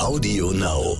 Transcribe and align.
Audio 0.00 0.50
Now. 0.52 0.96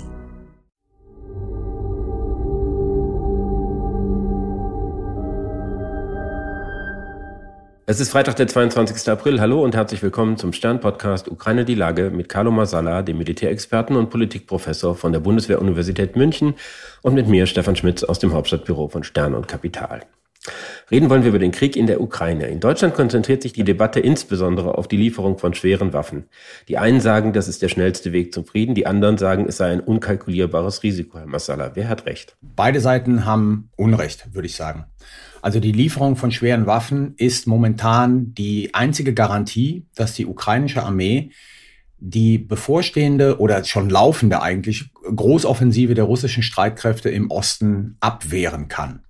Es 7.87 7.99
ist 7.99 8.11
Freitag, 8.11 8.37
der 8.37 8.47
22. 8.47 9.09
April. 9.11 9.41
Hallo 9.41 9.65
und 9.65 9.75
herzlich 9.75 10.03
willkommen 10.03 10.37
zum 10.37 10.53
Stern-Podcast 10.53 11.29
Ukraine 11.29 11.65
die 11.65 11.75
Lage 11.75 12.11
mit 12.11 12.29
Carlo 12.29 12.51
Masala, 12.51 13.01
dem 13.01 13.17
Militärexperten 13.17 13.97
und 13.97 14.11
Politikprofessor 14.11 14.95
von 14.95 15.13
der 15.13 15.21
Bundeswehr-Universität 15.21 16.17
München 16.17 16.55
und 17.01 17.15
mit 17.15 17.27
mir, 17.27 17.47
Stefan 17.47 17.77
Schmitz, 17.77 18.05
aus 18.05 18.19
dem 18.19 18.35
Hauptstadtbüro 18.35 18.89
von 18.89 19.03
Stern 19.03 19.35
und 19.35 19.49
Kapital. 19.49 20.03
Reden 20.91 21.11
wollen 21.11 21.23
wir 21.23 21.29
über 21.29 21.39
den 21.39 21.53
Krieg 21.53 21.77
in 21.77 21.87
der 21.87 22.01
Ukraine. 22.01 22.49
In 22.49 22.61
Deutschland 22.61 22.95
konzentriert 22.95 23.43
sich 23.43 23.53
die 23.53 23.65
Debatte 23.65 24.01
insbesondere 24.01 24.79
auf 24.79 24.89
die 24.89 24.97
Lieferung 24.97 25.39
von 25.39 25.53
schweren 25.55 25.93
Waffen. 25.93 26.25
Die 26.69 26.79
einen 26.79 27.01
sagen, 27.01 27.33
das 27.33 27.47
ist 27.47 27.61
der 27.61 27.69
schnellste 27.69 28.13
Weg 28.13 28.33
zum 28.33 28.47
Frieden, 28.47 28.75
die 28.75 28.87
anderen 28.87 29.19
sagen, 29.19 29.47
es 29.47 29.59
sei 29.59 29.71
ein 29.71 29.81
unkalkulierbares 29.81 30.83
Risiko, 30.83 31.19
Herr 31.19 31.27
Massala. 31.27 31.73
Wer 31.75 31.89
hat 31.89 32.07
recht? 32.07 32.37
Beide 32.41 32.81
Seiten 32.81 33.27
haben 33.27 33.69
Unrecht, 33.77 34.35
würde 34.35 34.47
ich 34.47 34.57
sagen. 34.57 34.87
Also 35.43 35.61
die 35.61 35.73
Lieferung 35.73 36.17
von 36.17 36.33
schweren 36.33 36.67
Waffen 36.67 37.15
ist 37.17 37.47
momentan 37.47 38.35
die 38.35 38.75
einzige 38.75 39.15
Garantie, 39.15 39.87
dass 39.95 40.15
die 40.15 40.27
ukrainische 40.27 40.83
Armee 40.83 41.31
die 41.99 42.39
bevorstehende 42.39 43.39
oder 43.41 43.63
schon 43.65 43.91
laufende 43.91 44.41
eigentlich 44.41 44.91
Großoffensive 45.03 45.95
der 45.95 46.05
russischen 46.05 46.43
Streitkräfte 46.43 47.11
im 47.11 47.31
Osten 47.31 47.97
abwehren 48.01 48.69
kann. 48.69 49.03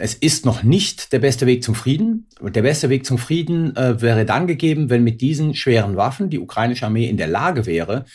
Es 0.00 0.14
ist 0.14 0.46
noch 0.46 0.62
nicht 0.62 1.12
der 1.12 1.18
beste 1.18 1.44
Weg 1.44 1.62
zum 1.62 1.74
Frieden. 1.74 2.26
Der 2.40 2.62
beste 2.62 2.88
Weg 2.88 3.04
zum 3.04 3.18
Frieden 3.18 3.76
äh, 3.76 4.00
wäre 4.00 4.24
dann 4.24 4.46
gegeben, 4.46 4.88
wenn 4.88 5.04
mit 5.04 5.20
diesen 5.20 5.54
schweren 5.54 5.94
Waffen 5.96 6.30
die 6.30 6.38
ukrainische 6.38 6.86
Armee 6.86 7.06
in 7.06 7.18
der 7.18 7.26
Lage 7.26 7.66
wäre, 7.66 8.06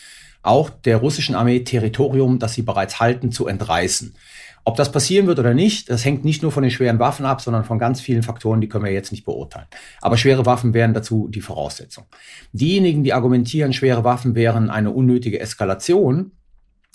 auch 0.42 0.68
der 0.68 0.96
russischen 0.96 1.36
Armee 1.36 1.60
Territorium, 1.60 2.40
das 2.40 2.54
sie 2.54 2.62
bereits 2.62 2.98
halten, 2.98 3.30
zu 3.30 3.46
entreißen. 3.46 4.16
Ob 4.64 4.74
das 4.74 4.90
passieren 4.90 5.28
wird 5.28 5.38
oder 5.38 5.54
nicht, 5.54 5.88
das 5.88 6.04
hängt 6.04 6.24
nicht 6.24 6.42
nur 6.42 6.50
von 6.50 6.64
den 6.64 6.72
schweren 6.72 6.98
Waffen 6.98 7.24
ab, 7.24 7.40
sondern 7.40 7.62
von 7.62 7.78
ganz 7.78 8.00
vielen 8.00 8.24
Faktoren, 8.24 8.60
die 8.60 8.68
können 8.68 8.84
wir 8.84 8.92
jetzt 8.92 9.12
nicht 9.12 9.24
beurteilen. 9.24 9.68
Aber 10.02 10.16
schwere 10.16 10.44
Waffen 10.44 10.74
wären 10.74 10.92
dazu 10.92 11.28
die 11.28 11.40
Voraussetzung. 11.40 12.06
Diejenigen, 12.50 13.04
die 13.04 13.12
argumentieren, 13.12 13.72
schwere 13.72 14.02
Waffen 14.02 14.34
wären 14.34 14.70
eine 14.70 14.90
unnötige 14.90 15.38
Eskalation, 15.38 16.32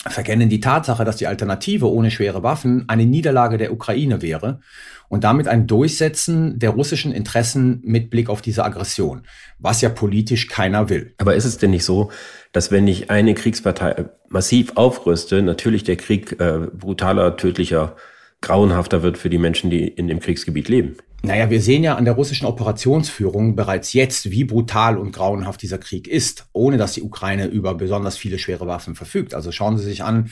verkennen 0.08 0.48
die 0.48 0.60
Tatsache, 0.60 1.04
dass 1.04 1.16
die 1.16 1.26
Alternative 1.26 1.90
ohne 1.90 2.10
schwere 2.10 2.42
Waffen 2.42 2.88
eine 2.88 3.06
Niederlage 3.06 3.56
der 3.56 3.72
Ukraine 3.72 4.20
wäre 4.20 4.60
und 5.08 5.24
damit 5.24 5.46
ein 5.46 5.66
Durchsetzen 5.66 6.58
der 6.58 6.70
russischen 6.70 7.12
Interessen 7.12 7.80
mit 7.84 8.10
Blick 8.10 8.28
auf 8.28 8.42
diese 8.42 8.64
Aggression, 8.64 9.22
was 9.58 9.80
ja 9.80 9.88
politisch 9.88 10.48
keiner 10.48 10.88
will. 10.88 11.14
Aber 11.18 11.36
ist 11.36 11.44
es 11.44 11.58
denn 11.58 11.70
nicht 11.70 11.84
so, 11.84 12.10
dass 12.52 12.70
wenn 12.70 12.88
ich 12.88 13.10
eine 13.10 13.34
Kriegspartei 13.34 14.06
massiv 14.28 14.72
aufrüste, 14.74 15.42
natürlich 15.42 15.84
der 15.84 15.96
Krieg 15.96 16.40
äh, 16.40 16.66
brutaler, 16.72 17.36
tödlicher, 17.36 17.96
grauenhafter 18.40 19.02
wird 19.02 19.18
für 19.18 19.30
die 19.30 19.38
Menschen, 19.38 19.70
die 19.70 19.86
in 19.86 20.08
dem 20.08 20.18
Kriegsgebiet 20.18 20.68
leben? 20.68 20.96
Naja, 21.24 21.50
wir 21.50 21.62
sehen 21.62 21.84
ja 21.84 21.94
an 21.94 22.04
der 22.04 22.14
russischen 22.14 22.46
Operationsführung 22.46 23.54
bereits 23.54 23.92
jetzt, 23.92 24.32
wie 24.32 24.42
brutal 24.42 24.98
und 24.98 25.12
grauenhaft 25.12 25.62
dieser 25.62 25.78
Krieg 25.78 26.08
ist, 26.08 26.46
ohne 26.52 26.78
dass 26.78 26.94
die 26.94 27.02
Ukraine 27.02 27.46
über 27.46 27.74
besonders 27.74 28.16
viele 28.16 28.40
schwere 28.40 28.66
Waffen 28.66 28.96
verfügt. 28.96 29.32
Also 29.32 29.52
schauen 29.52 29.78
Sie 29.78 29.84
sich 29.84 30.02
an, 30.02 30.30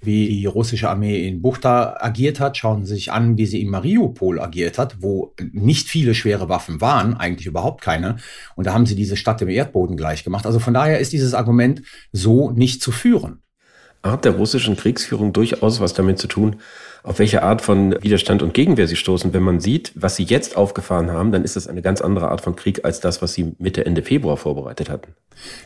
wie 0.00 0.28
die 0.28 0.46
russische 0.46 0.88
Armee 0.88 1.26
in 1.26 1.42
Buchta 1.42 1.96
agiert 1.98 2.38
hat. 2.38 2.56
Schauen 2.56 2.84
Sie 2.84 2.94
sich 2.94 3.10
an, 3.10 3.36
wie 3.36 3.46
sie 3.46 3.60
in 3.60 3.68
Mariupol 3.68 4.40
agiert 4.40 4.78
hat, 4.78 5.02
wo 5.02 5.34
nicht 5.50 5.88
viele 5.88 6.14
schwere 6.14 6.48
Waffen 6.48 6.80
waren, 6.80 7.16
eigentlich 7.16 7.46
überhaupt 7.46 7.82
keine. 7.82 8.18
Und 8.54 8.68
da 8.68 8.74
haben 8.74 8.86
sie 8.86 8.94
diese 8.94 9.16
Stadt 9.16 9.42
im 9.42 9.48
Erdboden 9.48 9.96
gleich 9.96 10.22
gemacht. 10.22 10.46
Also 10.46 10.60
von 10.60 10.72
daher 10.74 11.00
ist 11.00 11.12
dieses 11.12 11.34
Argument 11.34 11.82
so 12.12 12.52
nicht 12.52 12.80
zu 12.80 12.92
führen. 12.92 13.42
Hat 14.02 14.24
der 14.24 14.32
russischen 14.32 14.76
Kriegsführung 14.76 15.32
durchaus 15.32 15.80
was 15.80 15.94
damit 15.94 16.18
zu 16.18 16.28
tun, 16.28 16.56
auf 17.02 17.18
welche 17.18 17.42
Art 17.42 17.62
von 17.62 17.94
Widerstand 18.02 18.42
und 18.42 18.54
Gegenwehr 18.54 18.86
sie 18.86 18.96
stoßen. 18.96 19.32
Wenn 19.32 19.42
man 19.42 19.60
sieht, 19.60 19.92
was 19.94 20.16
sie 20.16 20.24
jetzt 20.24 20.56
aufgefahren 20.56 21.10
haben, 21.10 21.32
dann 21.32 21.44
ist 21.44 21.56
das 21.56 21.66
eine 21.66 21.82
ganz 21.82 22.00
andere 22.00 22.28
Art 22.28 22.40
von 22.40 22.56
Krieg 22.56 22.84
als 22.84 23.00
das, 23.00 23.22
was 23.22 23.34
sie 23.34 23.54
Mitte, 23.58 23.86
Ende 23.86 24.02
Februar 24.02 24.36
vorbereitet 24.36 24.90
hatten. 24.90 25.14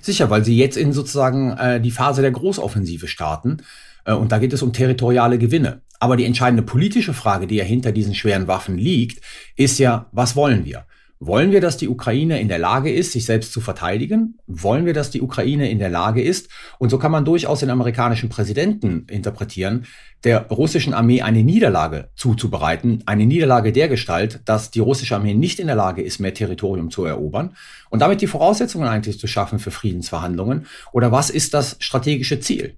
Sicher, 0.00 0.30
weil 0.30 0.44
sie 0.44 0.56
jetzt 0.56 0.76
in 0.76 0.92
sozusagen 0.92 1.52
äh, 1.52 1.80
die 1.80 1.90
Phase 1.90 2.22
der 2.22 2.30
Großoffensive 2.30 3.08
starten. 3.08 3.58
Äh, 4.04 4.14
und 4.14 4.32
da 4.32 4.38
geht 4.38 4.52
es 4.52 4.62
um 4.62 4.72
territoriale 4.72 5.38
Gewinne. 5.38 5.82
Aber 5.98 6.16
die 6.16 6.24
entscheidende 6.24 6.62
politische 6.62 7.14
Frage, 7.14 7.46
die 7.46 7.56
ja 7.56 7.64
hinter 7.64 7.92
diesen 7.92 8.14
schweren 8.14 8.48
Waffen 8.48 8.76
liegt, 8.76 9.24
ist 9.56 9.78
ja, 9.78 10.06
was 10.12 10.36
wollen 10.36 10.64
wir? 10.64 10.84
Wollen 11.24 11.52
wir, 11.52 11.60
dass 11.60 11.76
die 11.76 11.88
Ukraine 11.88 12.40
in 12.40 12.48
der 12.48 12.58
Lage 12.58 12.92
ist, 12.92 13.12
sich 13.12 13.26
selbst 13.26 13.52
zu 13.52 13.60
verteidigen? 13.60 14.40
Wollen 14.48 14.86
wir, 14.86 14.92
dass 14.92 15.10
die 15.10 15.22
Ukraine 15.22 15.70
in 15.70 15.78
der 15.78 15.88
Lage 15.88 16.20
ist, 16.20 16.48
und 16.80 16.90
so 16.90 16.98
kann 16.98 17.12
man 17.12 17.24
durchaus 17.24 17.60
den 17.60 17.70
amerikanischen 17.70 18.28
Präsidenten 18.28 19.06
interpretieren, 19.08 19.86
der 20.24 20.48
russischen 20.48 20.94
Armee 20.94 21.22
eine 21.22 21.44
Niederlage 21.44 22.08
zuzubereiten, 22.16 23.04
eine 23.06 23.24
Niederlage 23.24 23.70
der 23.70 23.88
Gestalt, 23.88 24.40
dass 24.46 24.72
die 24.72 24.80
russische 24.80 25.14
Armee 25.14 25.34
nicht 25.34 25.60
in 25.60 25.68
der 25.68 25.76
Lage 25.76 26.02
ist, 26.02 26.18
mehr 26.18 26.34
Territorium 26.34 26.90
zu 26.90 27.04
erobern 27.04 27.54
und 27.88 28.00
damit 28.00 28.20
die 28.20 28.26
Voraussetzungen 28.26 28.88
eigentlich 28.88 29.20
zu 29.20 29.28
schaffen 29.28 29.60
für 29.60 29.70
Friedensverhandlungen? 29.70 30.66
Oder 30.90 31.12
was 31.12 31.30
ist 31.30 31.54
das 31.54 31.76
strategische 31.78 32.40
Ziel? 32.40 32.74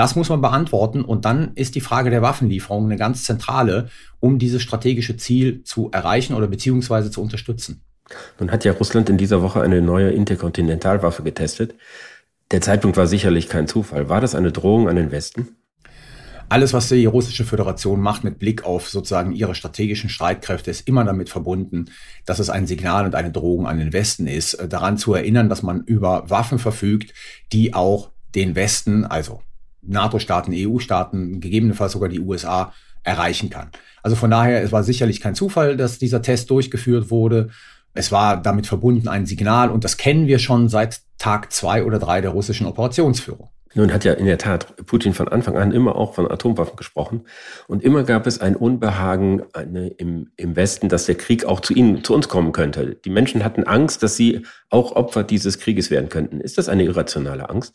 Das 0.00 0.16
muss 0.16 0.30
man 0.30 0.40
beantworten 0.40 1.02
und 1.02 1.26
dann 1.26 1.52
ist 1.56 1.74
die 1.74 1.82
Frage 1.82 2.08
der 2.08 2.22
Waffenlieferung 2.22 2.86
eine 2.86 2.96
ganz 2.96 3.22
zentrale, 3.24 3.90
um 4.18 4.38
dieses 4.38 4.62
strategische 4.62 5.18
Ziel 5.18 5.62
zu 5.62 5.90
erreichen 5.92 6.32
oder 6.32 6.46
beziehungsweise 6.46 7.10
zu 7.10 7.20
unterstützen. 7.20 7.82
Nun 8.38 8.50
hat 8.50 8.64
ja 8.64 8.72
Russland 8.72 9.10
in 9.10 9.18
dieser 9.18 9.42
Woche 9.42 9.60
eine 9.60 9.82
neue 9.82 10.08
Interkontinentalwaffe 10.08 11.22
getestet. 11.22 11.74
Der 12.50 12.62
Zeitpunkt 12.62 12.96
war 12.96 13.06
sicherlich 13.06 13.50
kein 13.50 13.68
Zufall. 13.68 14.08
War 14.08 14.22
das 14.22 14.34
eine 14.34 14.52
Drohung 14.52 14.88
an 14.88 14.96
den 14.96 15.12
Westen? 15.12 15.48
Alles, 16.48 16.72
was 16.72 16.88
die 16.88 17.04
russische 17.04 17.44
Föderation 17.44 18.00
macht 18.00 18.24
mit 18.24 18.38
Blick 18.38 18.64
auf 18.64 18.88
sozusagen 18.88 19.32
ihre 19.32 19.54
strategischen 19.54 20.08
Streitkräfte, 20.08 20.70
ist 20.70 20.88
immer 20.88 21.04
damit 21.04 21.28
verbunden, 21.28 21.90
dass 22.24 22.38
es 22.38 22.48
ein 22.48 22.66
Signal 22.66 23.04
und 23.04 23.14
eine 23.14 23.32
Drohung 23.32 23.66
an 23.66 23.78
den 23.78 23.92
Westen 23.92 24.26
ist, 24.26 24.64
daran 24.66 24.96
zu 24.96 25.12
erinnern, 25.12 25.50
dass 25.50 25.62
man 25.62 25.84
über 25.84 26.30
Waffen 26.30 26.58
verfügt, 26.58 27.12
die 27.52 27.74
auch 27.74 28.08
den 28.34 28.54
Westen, 28.54 29.04
also 29.04 29.42
NATO-Staaten, 29.82 30.52
EU-Staaten, 30.54 31.40
gegebenenfalls 31.40 31.92
sogar 31.92 32.08
die 32.08 32.20
USA 32.20 32.72
erreichen 33.02 33.50
kann. 33.50 33.70
Also 34.02 34.16
von 34.16 34.30
daher, 34.30 34.62
es 34.62 34.72
war 34.72 34.82
sicherlich 34.82 35.20
kein 35.20 35.34
Zufall, 35.34 35.76
dass 35.76 35.98
dieser 35.98 36.22
Test 36.22 36.50
durchgeführt 36.50 37.10
wurde. 37.10 37.50
Es 37.94 38.12
war 38.12 38.36
damit 38.36 38.66
verbunden 38.66 39.08
ein 39.08 39.26
Signal 39.26 39.70
und 39.70 39.84
das 39.84 39.96
kennen 39.96 40.26
wir 40.26 40.38
schon 40.38 40.68
seit 40.68 41.00
Tag 41.18 41.52
zwei 41.52 41.84
oder 41.84 41.98
drei 41.98 42.20
der 42.20 42.30
russischen 42.30 42.66
Operationsführung. 42.66 43.48
Nun 43.74 43.92
hat 43.92 44.04
ja 44.04 44.14
in 44.14 44.26
der 44.26 44.38
Tat 44.38 44.74
Putin 44.86 45.14
von 45.14 45.28
Anfang 45.28 45.56
an 45.56 45.70
immer 45.70 45.94
auch 45.94 46.14
von 46.14 46.28
Atomwaffen 46.28 46.76
gesprochen. 46.76 47.26
Und 47.68 47.84
immer 47.84 48.02
gab 48.02 48.26
es 48.26 48.40
ein 48.40 48.56
Unbehagen 48.56 49.42
eine, 49.52 49.88
im, 49.88 50.30
im 50.36 50.56
Westen, 50.56 50.88
dass 50.88 51.06
der 51.06 51.14
Krieg 51.14 51.44
auch 51.44 51.60
zu 51.60 51.72
ihnen, 51.72 52.02
zu 52.02 52.14
uns 52.14 52.28
kommen 52.28 52.50
könnte. 52.50 52.96
Die 53.04 53.10
Menschen 53.10 53.44
hatten 53.44 53.62
Angst, 53.62 54.02
dass 54.02 54.16
sie 54.16 54.44
auch 54.70 54.96
Opfer 54.96 55.22
dieses 55.22 55.60
Krieges 55.60 55.90
werden 55.90 56.08
könnten. 56.08 56.40
Ist 56.40 56.58
das 56.58 56.68
eine 56.68 56.82
irrationale 56.82 57.48
Angst? 57.48 57.74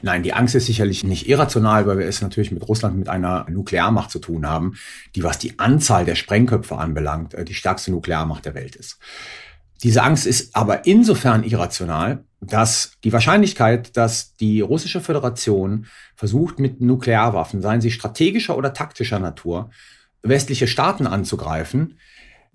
Nein, 0.00 0.22
die 0.22 0.32
Angst 0.32 0.54
ist 0.54 0.66
sicherlich 0.66 1.04
nicht 1.04 1.28
irrational, 1.28 1.86
weil 1.86 1.98
wir 1.98 2.06
es 2.06 2.22
natürlich 2.22 2.52
mit 2.52 2.66
Russland 2.66 2.96
mit 2.96 3.08
einer 3.08 3.46
Nuklearmacht 3.50 4.10
zu 4.10 4.20
tun 4.20 4.46
haben, 4.46 4.76
die 5.14 5.22
was 5.22 5.38
die 5.38 5.58
Anzahl 5.58 6.04
der 6.04 6.14
Sprengköpfe 6.14 6.76
anbelangt, 6.76 7.34
äh, 7.34 7.44
die 7.44 7.54
stärkste 7.54 7.90
Nuklearmacht 7.90 8.46
der 8.46 8.54
Welt 8.54 8.76
ist. 8.76 8.98
Diese 9.82 10.02
Angst 10.02 10.26
ist 10.26 10.56
aber 10.56 10.86
insofern 10.86 11.44
irrational, 11.44 12.24
dass 12.46 12.92
die 13.04 13.12
Wahrscheinlichkeit, 13.12 13.96
dass 13.96 14.36
die 14.36 14.60
russische 14.60 15.00
Föderation 15.00 15.86
versucht, 16.14 16.58
mit 16.58 16.80
Nuklearwaffen, 16.80 17.62
seien 17.62 17.80
sie 17.80 17.90
strategischer 17.90 18.56
oder 18.56 18.72
taktischer 18.72 19.18
Natur, 19.18 19.70
westliche 20.22 20.66
Staaten 20.66 21.06
anzugreifen, 21.06 21.98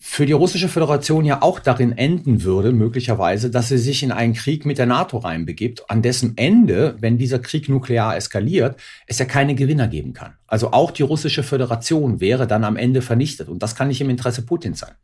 für 0.04 0.26
die 0.26 0.34
russische 0.34 0.68
Föderation 0.68 1.26
ja 1.26 1.44
auch 1.44 1.60
darin 1.60 1.96
enden 1.96 2.42
würde, 2.42 2.72
möglicherweise, 2.72 3.52
dass 3.52 3.68
sie 3.70 3.78
sich 3.78 4.02
in 4.02 4.12
einen 4.12 4.34
Krieg 4.34 4.66
mit 4.66 4.80
der 4.80 4.88
NATO 4.88 5.20
reinbegibt, 5.20 5.92
an 5.92 6.02
dessen 6.02 6.36
Ende, 6.38 6.96
wenn 7.00 7.20
dieser 7.20 7.38
Krieg 7.38 7.70
nuklear 7.70 8.18
eskaliert, 8.18 8.82
es 9.06 9.20
ja 9.20 9.26
keine 9.26 9.54
Gewinner 9.54 9.88
geben 9.88 10.14
kann. 10.14 10.34
Also 10.48 10.72
auch 10.72 10.90
die 10.90 11.04
russische 11.04 11.44
Föderation 11.44 12.20
wäre 12.20 12.48
dann 12.48 12.64
am 12.64 12.78
Ende 12.78 13.04
vernichtet. 13.04 13.48
Und 13.48 13.62
das 13.62 13.76
kann 13.76 13.90
nicht 13.90 14.02
im 14.02 14.10
Interesse 14.10 14.42
Putins 14.42 14.80
sein. 14.80 14.96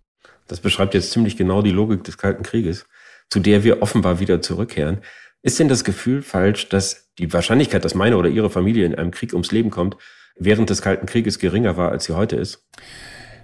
Das 0.48 0.62
beschreibt 0.62 0.96
jetzt 0.96 1.12
ziemlich 1.12 1.38
genau 1.38 1.62
die 1.62 1.70
Logik 1.70 2.04
des 2.04 2.18
Kalten 2.18 2.42
Krieges, 2.42 2.88
zu 3.30 3.40
der 3.40 3.64
wir 3.64 3.82
offenbar 3.82 4.20
wieder 4.20 4.42
zurückkehren. 4.42 5.00
Ist 5.42 5.60
denn 5.60 5.68
das 5.68 5.84
Gefühl 5.84 6.22
falsch, 6.22 6.70
dass 6.70 7.14
die 7.20 7.32
Wahrscheinlichkeit, 7.32 7.86
dass 7.86 7.96
meine 7.96 8.18
oder 8.18 8.30
Ihre 8.30 8.50
Familie 8.50 8.86
in 8.86 8.96
einem 8.96 9.12
Krieg 9.12 9.34
ums 9.34 9.52
Leben 9.52 9.70
kommt, 9.70 9.98
während 10.38 10.70
des 10.70 10.82
Kalten 10.82 11.06
Krieges 11.06 11.40
geringer 11.40 11.78
war, 11.78 11.92
als 11.92 12.06
sie 12.06 12.16
heute 12.16 12.36
ist? 12.36 12.66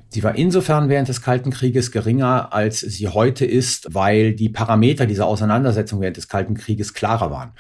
Sie 0.09 0.21
war 0.21 0.35
insofern 0.35 0.89
während 0.89 1.07
des 1.07 1.23
Kalten 1.23 1.49
Krieges 1.49 1.91
geringer, 1.91 2.53
als 2.53 2.81
sie 2.81 3.07
heute 3.07 3.45
ist, 3.45 3.95
weil 3.95 4.33
die 4.35 4.49
Parameter 4.49 5.07
dieser 5.07 5.25
Auseinandersetzung 5.25 6.01
während 6.01 6.17
des 6.17 6.27
Kalten 6.27 6.53
Krieges 6.53 6.93
klarer 6.93 7.31
waren 7.31 7.53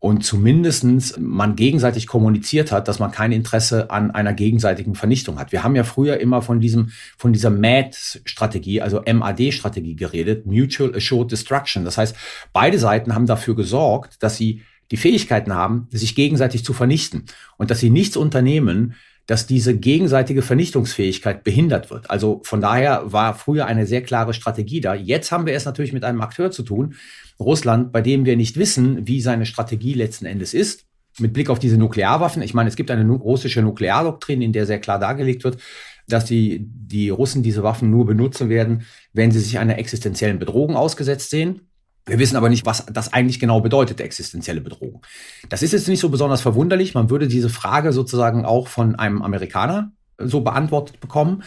und 0.00 0.24
zumindestens 0.24 1.16
man 1.18 1.56
gegenseitig 1.56 2.06
kommuniziert 2.06 2.70
hat, 2.70 2.86
dass 2.86 3.00
man 3.00 3.10
kein 3.10 3.32
Interesse 3.32 3.90
an 3.90 4.12
einer 4.12 4.32
gegenseitigen 4.32 4.94
Vernichtung 4.94 5.38
hat. 5.38 5.50
Wir 5.50 5.64
haben 5.64 5.74
ja 5.74 5.82
früher 5.82 6.20
immer 6.20 6.40
von 6.40 6.60
diesem, 6.60 6.92
von 7.16 7.32
dieser 7.32 7.50
MAD-Strategie, 7.50 8.80
also 8.80 9.02
MAD-Strategie 9.02 9.96
geredet, 9.96 10.46
Mutual 10.46 10.94
Assured 10.94 11.32
Destruction. 11.32 11.84
Das 11.84 11.98
heißt, 11.98 12.14
beide 12.52 12.78
Seiten 12.78 13.14
haben 13.14 13.26
dafür 13.26 13.56
gesorgt, 13.56 14.22
dass 14.22 14.36
sie 14.36 14.62
die 14.92 14.96
Fähigkeiten 14.96 15.52
haben, 15.52 15.88
sich 15.90 16.14
gegenseitig 16.14 16.64
zu 16.64 16.72
vernichten 16.72 17.24
und 17.56 17.70
dass 17.70 17.80
sie 17.80 17.90
nichts 17.90 18.16
unternehmen, 18.16 18.94
dass 19.26 19.46
diese 19.46 19.76
gegenseitige 19.76 20.40
Vernichtungsfähigkeit 20.40 21.44
behindert 21.44 21.90
wird. 21.90 22.08
Also 22.08 22.40
von 22.44 22.62
daher 22.62 23.12
war 23.12 23.34
früher 23.34 23.66
eine 23.66 23.86
sehr 23.86 24.02
klare 24.02 24.32
Strategie 24.32 24.80
da. 24.80 24.94
Jetzt 24.94 25.30
haben 25.32 25.44
wir 25.44 25.52
es 25.52 25.66
natürlich 25.66 25.92
mit 25.92 26.02
einem 26.02 26.22
Akteur 26.22 26.50
zu 26.50 26.62
tun, 26.62 26.94
Russland, 27.40 27.92
bei 27.92 28.00
dem 28.00 28.24
wir 28.24 28.36
nicht 28.36 28.56
wissen, 28.56 29.06
wie 29.06 29.20
seine 29.20 29.46
Strategie 29.46 29.94
letzten 29.94 30.26
Endes 30.26 30.54
ist. 30.54 30.86
Mit 31.18 31.32
Blick 31.32 31.50
auf 31.50 31.58
diese 31.58 31.78
Nuklearwaffen. 31.78 32.42
Ich 32.42 32.54
meine, 32.54 32.68
es 32.68 32.76
gibt 32.76 32.90
eine 32.90 33.10
russische 33.10 33.62
Nukleardoktrin, 33.62 34.42
in 34.42 34.52
der 34.52 34.66
sehr 34.66 34.80
klar 34.80 34.98
dargelegt 34.98 35.44
wird, 35.44 35.58
dass 36.06 36.24
die, 36.24 36.60
die 36.62 37.10
Russen 37.10 37.42
diese 37.42 37.62
Waffen 37.62 37.90
nur 37.90 38.06
benutzen 38.06 38.48
werden, 38.48 38.82
wenn 39.12 39.30
sie 39.30 39.40
sich 39.40 39.58
einer 39.58 39.78
existenziellen 39.78 40.38
Bedrohung 40.38 40.76
ausgesetzt 40.76 41.30
sehen. 41.30 41.62
Wir 42.06 42.18
wissen 42.18 42.36
aber 42.36 42.48
nicht, 42.48 42.64
was 42.64 42.86
das 42.86 43.12
eigentlich 43.12 43.38
genau 43.38 43.60
bedeutet, 43.60 44.00
existenzielle 44.00 44.62
Bedrohung. 44.62 45.02
Das 45.50 45.62
ist 45.62 45.72
jetzt 45.72 45.88
nicht 45.88 46.00
so 46.00 46.08
besonders 46.08 46.40
verwunderlich. 46.40 46.94
Man 46.94 47.10
würde 47.10 47.28
diese 47.28 47.50
Frage 47.50 47.92
sozusagen 47.92 48.46
auch 48.46 48.68
von 48.68 48.94
einem 48.94 49.20
Amerikaner 49.20 49.92
so 50.16 50.40
beantwortet 50.40 51.00
bekommen. 51.00 51.42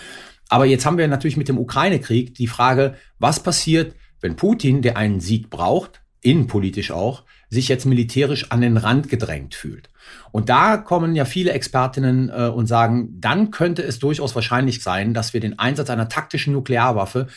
Aber 0.50 0.66
jetzt 0.66 0.86
haben 0.86 0.98
wir 0.98 1.08
natürlich 1.08 1.38
mit 1.38 1.48
dem 1.48 1.58
Ukraine-Krieg 1.58 2.36
die 2.36 2.48
Frage, 2.48 2.96
was 3.18 3.42
passiert, 3.42 3.96
wenn 4.22 4.36
Putin, 4.36 4.82
der 4.82 4.98
einen 4.98 5.20
Sieg 5.20 5.50
braucht, 5.50 6.02
innenpolitisch 6.22 6.92
auch, 6.92 7.24
sich 7.50 7.68
jetzt 7.68 7.86
militärisch 7.86 8.52
an 8.52 8.62
den 8.62 8.78
Rand 8.78 9.10
gedrängt 9.10 9.56
fühlt. 9.56 9.90
Und 10.32 10.50
da 10.50 10.78
kommen 10.78 11.16
ja 11.16 11.26
viele 11.26 11.52
Expertinnen 11.52 12.30
äh, 12.30 12.48
und 12.48 12.68
sagen, 12.68 13.20
dann 13.20 13.52
könnte 13.52 13.84
es 13.84 14.00
durchaus 14.00 14.36
wahrscheinlich 14.36 14.82
sein, 14.82 15.14
dass 15.14 15.34
wir 15.34 15.42
den 15.42 15.60
Einsatz 15.60 15.90
einer 15.90 16.10
taktischen 16.10 16.54
Nuklearwaffe 16.54 17.28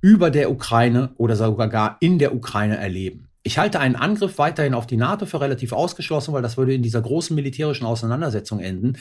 über 0.00 0.30
der 0.30 0.50
Ukraine 0.50 1.10
oder 1.16 1.36
sogar 1.36 1.68
gar 1.68 1.96
in 2.00 2.18
der 2.18 2.34
Ukraine 2.34 2.78
erleben. 2.78 3.29
Ich 3.42 3.56
halte 3.56 3.80
einen 3.80 3.96
Angriff 3.96 4.36
weiterhin 4.36 4.74
auf 4.74 4.86
die 4.86 4.98
NATO 4.98 5.24
für 5.24 5.40
relativ 5.40 5.72
ausgeschlossen, 5.72 6.34
weil 6.34 6.42
das 6.42 6.58
würde 6.58 6.74
in 6.74 6.82
dieser 6.82 7.00
großen 7.00 7.34
militärischen 7.34 7.86
Auseinandersetzung 7.86 8.60
enden, 8.60 8.98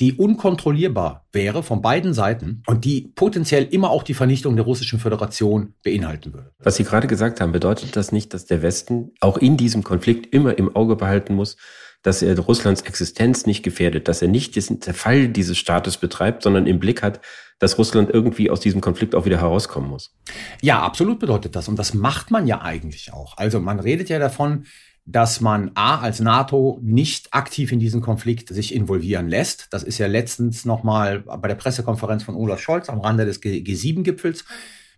die 0.00 0.14
unkontrollierbar 0.14 1.26
wäre 1.30 1.62
von 1.62 1.82
beiden 1.82 2.14
Seiten 2.14 2.62
und 2.66 2.86
die 2.86 3.12
potenziell 3.14 3.64
immer 3.64 3.90
auch 3.90 4.02
die 4.02 4.14
Vernichtung 4.14 4.56
der 4.56 4.64
russischen 4.64 4.98
Föderation 4.98 5.74
beinhalten 5.82 6.32
würde. 6.32 6.52
Was 6.58 6.76
Sie 6.76 6.84
gerade 6.84 7.06
gesagt 7.06 7.42
haben, 7.42 7.52
bedeutet 7.52 7.94
das 7.94 8.12
nicht, 8.12 8.32
dass 8.32 8.46
der 8.46 8.62
Westen 8.62 9.10
auch 9.20 9.36
in 9.36 9.58
diesem 9.58 9.82
Konflikt 9.82 10.32
immer 10.34 10.56
im 10.56 10.74
Auge 10.74 10.96
behalten 10.96 11.34
muss, 11.34 11.58
dass 12.02 12.22
er 12.22 12.38
Russlands 12.38 12.82
Existenz 12.82 13.46
nicht 13.46 13.62
gefährdet, 13.62 14.08
dass 14.08 14.22
er 14.22 14.28
nicht 14.28 14.56
den 14.56 14.80
Zerfall 14.80 15.28
dieses 15.28 15.56
Staates 15.56 15.96
betreibt, 15.96 16.42
sondern 16.42 16.66
im 16.66 16.80
Blick 16.80 17.02
hat, 17.02 17.20
dass 17.58 17.78
Russland 17.78 18.10
irgendwie 18.10 18.50
aus 18.50 18.60
diesem 18.60 18.80
Konflikt 18.80 19.14
auch 19.14 19.24
wieder 19.24 19.40
herauskommen 19.40 19.88
muss. 19.88 20.12
Ja, 20.60 20.82
absolut 20.82 21.20
bedeutet 21.20 21.54
das. 21.54 21.68
Und 21.68 21.78
das 21.78 21.94
macht 21.94 22.32
man 22.32 22.46
ja 22.46 22.60
eigentlich 22.60 23.12
auch. 23.12 23.38
Also 23.38 23.60
man 23.60 23.78
redet 23.78 24.08
ja 24.08 24.18
davon, 24.18 24.64
dass 25.04 25.40
man 25.40 25.70
A 25.74 26.00
als 26.00 26.20
NATO 26.20 26.78
nicht 26.82 27.32
aktiv 27.34 27.72
in 27.72 27.80
diesen 27.80 28.00
Konflikt 28.00 28.48
sich 28.48 28.74
involvieren 28.74 29.28
lässt. 29.28 29.68
Das 29.70 29.82
ist 29.82 29.98
ja 29.98 30.06
letztens 30.06 30.64
nochmal 30.64 31.20
bei 31.20 31.48
der 31.48 31.54
Pressekonferenz 31.54 32.22
von 32.24 32.34
Olaf 32.34 32.60
Scholz 32.60 32.88
am 32.88 33.00
Rande 33.00 33.24
des 33.24 33.42
G7-Gipfels 33.42 34.44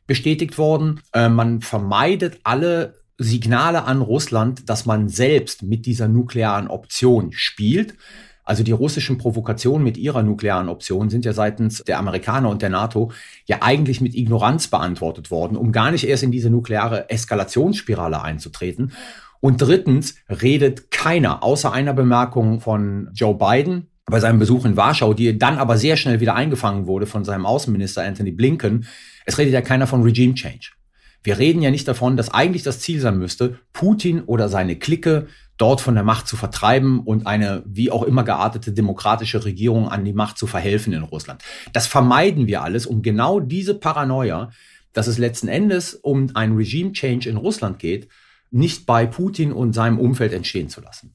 bestätigt 0.06 0.58
worden. 0.58 1.00
Äh, 1.12 1.28
man 1.28 1.60
vermeidet 1.60 2.40
alle 2.44 3.03
Signale 3.18 3.84
an 3.84 4.00
Russland, 4.00 4.68
dass 4.68 4.86
man 4.86 5.08
selbst 5.08 5.62
mit 5.62 5.86
dieser 5.86 6.08
nuklearen 6.08 6.68
Option 6.68 7.32
spielt. 7.32 7.94
Also 8.44 8.62
die 8.62 8.72
russischen 8.72 9.16
Provokationen 9.16 9.82
mit 9.82 9.96
ihrer 9.96 10.22
nuklearen 10.22 10.68
Option 10.68 11.08
sind 11.08 11.24
ja 11.24 11.32
seitens 11.32 11.82
der 11.84 11.98
Amerikaner 11.98 12.50
und 12.50 12.60
der 12.60 12.68
NATO 12.68 13.10
ja 13.46 13.58
eigentlich 13.62 14.00
mit 14.02 14.14
Ignoranz 14.14 14.68
beantwortet 14.68 15.30
worden, 15.30 15.56
um 15.56 15.72
gar 15.72 15.90
nicht 15.90 16.06
erst 16.06 16.22
in 16.22 16.30
diese 16.30 16.50
nukleare 16.50 17.08
Eskalationsspirale 17.08 18.20
einzutreten. 18.20 18.92
Und 19.40 19.60
drittens 19.60 20.16
redet 20.28 20.90
keiner, 20.90 21.42
außer 21.42 21.72
einer 21.72 21.94
Bemerkung 21.94 22.60
von 22.60 23.08
Joe 23.14 23.34
Biden 23.34 23.88
bei 24.06 24.20
seinem 24.20 24.38
Besuch 24.38 24.66
in 24.66 24.76
Warschau, 24.76 25.14
die 25.14 25.38
dann 25.38 25.56
aber 25.56 25.78
sehr 25.78 25.96
schnell 25.96 26.20
wieder 26.20 26.34
eingefangen 26.34 26.86
wurde 26.86 27.06
von 27.06 27.24
seinem 27.24 27.46
Außenminister 27.46 28.02
Anthony 28.02 28.32
Blinken. 28.32 28.86
Es 29.24 29.38
redet 29.38 29.54
ja 29.54 29.62
keiner 29.62 29.86
von 29.86 30.02
Regime 30.02 30.34
Change. 30.34 30.70
Wir 31.24 31.38
reden 31.38 31.62
ja 31.62 31.70
nicht 31.70 31.88
davon, 31.88 32.18
dass 32.18 32.32
eigentlich 32.32 32.62
das 32.62 32.80
Ziel 32.80 33.00
sein 33.00 33.18
müsste, 33.18 33.58
Putin 33.72 34.22
oder 34.22 34.50
seine 34.50 34.76
Clique 34.76 35.26
dort 35.56 35.80
von 35.80 35.94
der 35.94 36.04
Macht 36.04 36.28
zu 36.28 36.36
vertreiben 36.36 37.00
und 37.00 37.26
eine 37.26 37.62
wie 37.66 37.90
auch 37.90 38.02
immer 38.02 38.24
geartete 38.24 38.72
demokratische 38.72 39.44
Regierung 39.44 39.88
an 39.88 40.04
die 40.04 40.12
Macht 40.12 40.36
zu 40.36 40.46
verhelfen 40.46 40.92
in 40.92 41.02
Russland. 41.02 41.42
Das 41.72 41.86
vermeiden 41.86 42.46
wir 42.46 42.62
alles, 42.62 42.86
um 42.86 43.02
genau 43.02 43.40
diese 43.40 43.74
Paranoia, 43.74 44.50
dass 44.92 45.06
es 45.06 45.16
letzten 45.16 45.48
Endes 45.48 45.94
um 45.94 46.30
ein 46.34 46.54
Regime-Change 46.56 47.28
in 47.28 47.38
Russland 47.38 47.78
geht, 47.78 48.08
nicht 48.50 48.84
bei 48.84 49.06
Putin 49.06 49.52
und 49.52 49.72
seinem 49.72 49.98
Umfeld 49.98 50.32
entstehen 50.32 50.68
zu 50.68 50.82
lassen. 50.82 51.14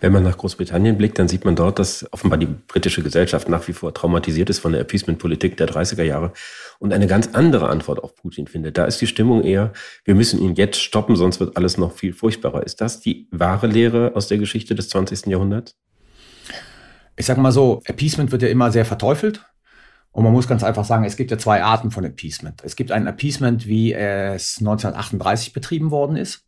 Wenn 0.00 0.12
man 0.12 0.22
nach 0.22 0.36
Großbritannien 0.36 0.96
blickt, 0.96 1.18
dann 1.18 1.28
sieht 1.28 1.44
man 1.44 1.56
dort, 1.56 1.78
dass 1.78 2.06
offenbar 2.12 2.38
die 2.38 2.46
britische 2.46 3.02
Gesellschaft 3.02 3.48
nach 3.48 3.66
wie 3.68 3.72
vor 3.72 3.94
traumatisiert 3.94 4.50
ist 4.50 4.58
von 4.58 4.72
der 4.72 4.80
Appeasement-Politik 4.82 5.56
der 5.56 5.68
30er 5.68 6.02
Jahre 6.02 6.32
und 6.78 6.92
eine 6.92 7.06
ganz 7.06 7.30
andere 7.32 7.68
Antwort 7.68 8.02
auf 8.02 8.14
Putin 8.14 8.46
findet. 8.46 8.78
Da 8.78 8.84
ist 8.84 9.00
die 9.00 9.06
Stimmung 9.06 9.42
eher, 9.42 9.72
wir 10.04 10.14
müssen 10.14 10.40
ihn 10.40 10.54
jetzt 10.54 10.80
stoppen, 10.80 11.16
sonst 11.16 11.40
wird 11.40 11.56
alles 11.56 11.78
noch 11.78 11.92
viel 11.92 12.12
furchtbarer. 12.12 12.64
Ist 12.64 12.80
das 12.80 13.00
die 13.00 13.28
wahre 13.30 13.66
Lehre 13.66 14.14
aus 14.14 14.28
der 14.28 14.38
Geschichte 14.38 14.74
des 14.74 14.88
20. 14.88 15.26
Jahrhunderts? 15.26 15.76
Ich 17.16 17.26
sage 17.26 17.40
mal 17.40 17.52
so, 17.52 17.82
Appeasement 17.86 18.30
wird 18.32 18.42
ja 18.42 18.48
immer 18.48 18.70
sehr 18.70 18.84
verteufelt. 18.84 19.44
Und 20.12 20.24
man 20.24 20.32
muss 20.32 20.48
ganz 20.48 20.64
einfach 20.64 20.86
sagen, 20.86 21.04
es 21.04 21.16
gibt 21.16 21.30
ja 21.30 21.36
zwei 21.36 21.62
Arten 21.62 21.90
von 21.90 22.02
Appeasement. 22.04 22.62
Es 22.64 22.74
gibt 22.74 22.90
ein 22.90 23.06
Appeasement, 23.06 23.66
wie 23.66 23.92
es 23.92 24.56
1938 24.60 25.52
betrieben 25.52 25.90
worden 25.90 26.16
ist. 26.16 26.45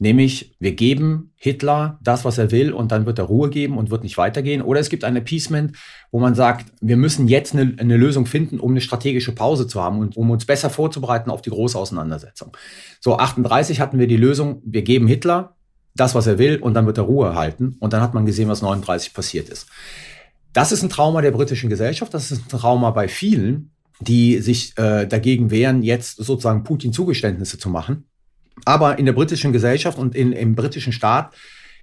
Nämlich, 0.00 0.54
wir 0.60 0.76
geben 0.76 1.32
Hitler 1.34 1.98
das, 2.02 2.24
was 2.24 2.38
er 2.38 2.52
will, 2.52 2.72
und 2.72 2.92
dann 2.92 3.04
wird 3.04 3.18
er 3.18 3.24
Ruhe 3.24 3.50
geben 3.50 3.76
und 3.76 3.90
wird 3.90 4.04
nicht 4.04 4.16
weitergehen. 4.16 4.62
Oder 4.62 4.78
es 4.78 4.90
gibt 4.90 5.02
ein 5.02 5.16
Appeasement, 5.16 5.76
wo 6.12 6.20
man 6.20 6.36
sagt, 6.36 6.72
wir 6.80 6.96
müssen 6.96 7.26
jetzt 7.26 7.52
eine, 7.52 7.74
eine 7.78 7.96
Lösung 7.96 8.24
finden, 8.24 8.60
um 8.60 8.70
eine 8.70 8.80
strategische 8.80 9.32
Pause 9.32 9.66
zu 9.66 9.82
haben 9.82 9.98
und 9.98 10.16
um 10.16 10.30
uns 10.30 10.44
besser 10.44 10.70
vorzubereiten 10.70 11.30
auf 11.30 11.42
die 11.42 11.50
große 11.50 11.76
Auseinandersetzung. 11.76 12.56
So, 13.00 13.16
38 13.16 13.80
hatten 13.80 13.98
wir 13.98 14.06
die 14.06 14.16
Lösung, 14.16 14.62
wir 14.64 14.82
geben 14.82 15.08
Hitler 15.08 15.56
das, 15.96 16.14
was 16.14 16.28
er 16.28 16.38
will, 16.38 16.58
und 16.58 16.74
dann 16.74 16.86
wird 16.86 16.98
er 16.98 17.04
Ruhe 17.04 17.34
halten. 17.34 17.76
Und 17.80 17.92
dann 17.92 18.00
hat 18.00 18.14
man 18.14 18.24
gesehen, 18.24 18.48
was 18.48 18.62
39 18.62 19.14
passiert 19.14 19.48
ist. 19.48 19.66
Das 20.52 20.70
ist 20.70 20.84
ein 20.84 20.90
Trauma 20.90 21.22
der 21.22 21.32
britischen 21.32 21.70
Gesellschaft, 21.70 22.14
das 22.14 22.30
ist 22.30 22.44
ein 22.44 22.60
Trauma 22.60 22.92
bei 22.92 23.08
vielen, 23.08 23.72
die 24.00 24.38
sich 24.38 24.78
äh, 24.78 25.06
dagegen 25.06 25.50
wehren, 25.50 25.82
jetzt 25.82 26.18
sozusagen 26.18 26.62
Putin 26.62 26.92
Zugeständnisse 26.92 27.58
zu 27.58 27.68
machen 27.68 28.04
aber 28.64 28.98
in 28.98 29.06
der 29.06 29.12
britischen 29.12 29.52
Gesellschaft 29.52 29.98
und 29.98 30.14
in, 30.14 30.32
im 30.32 30.54
britischen 30.54 30.92
Staat 30.92 31.34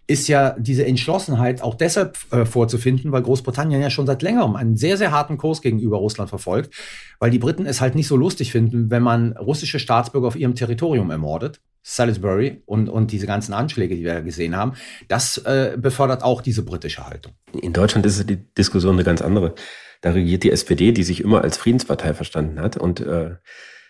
ist 0.07 0.27
ja 0.27 0.55
diese 0.59 0.85
Entschlossenheit 0.85 1.61
auch 1.61 1.75
deshalb 1.75 2.17
äh, 2.31 2.45
vorzufinden, 2.45 3.11
weil 3.11 3.23
Großbritannien 3.23 3.81
ja 3.81 3.89
schon 3.89 4.05
seit 4.05 4.21
längerem 4.21 4.55
einen 4.55 4.77
sehr, 4.77 4.97
sehr 4.97 5.11
harten 5.11 5.37
Kurs 5.37 5.61
gegenüber 5.61 5.97
Russland 5.97 6.29
verfolgt, 6.29 6.75
weil 7.19 7.31
die 7.31 7.39
Briten 7.39 7.65
es 7.65 7.81
halt 7.81 7.95
nicht 7.95 8.07
so 8.07 8.15
lustig 8.15 8.51
finden, 8.51 8.91
wenn 8.91 9.01
man 9.01 9.33
russische 9.33 9.79
Staatsbürger 9.79 10.27
auf 10.27 10.35
ihrem 10.35 10.55
Territorium 10.55 11.09
ermordet. 11.09 11.59
Salisbury 11.87 12.63
und, 12.65 12.89
und 12.89 13.11
diese 13.11 13.27
ganzen 13.27 13.53
Anschläge, 13.53 13.95
die 13.95 14.03
wir 14.03 14.23
gesehen 14.23 14.55
haben, 14.55 14.73
das 15.07 15.37
äh, 15.37 15.77
befördert 15.77 16.23
auch 16.23 16.41
diese 16.41 16.63
britische 16.63 17.05
Haltung. 17.05 17.33
In 17.61 17.73
Deutschland 17.73 18.07
ist 18.07 18.27
die 18.27 18.37
Diskussion 18.37 18.95
eine 18.95 19.03
ganz 19.03 19.21
andere. 19.21 19.53
Da 20.01 20.09
regiert 20.09 20.43
die 20.43 20.51
SPD, 20.51 20.93
die 20.93 21.03
sich 21.03 21.21
immer 21.21 21.41
als 21.43 21.57
Friedenspartei 21.57 22.15
verstanden 22.15 22.59
hat 22.59 22.75
und 22.75 23.01
äh, 23.01 23.35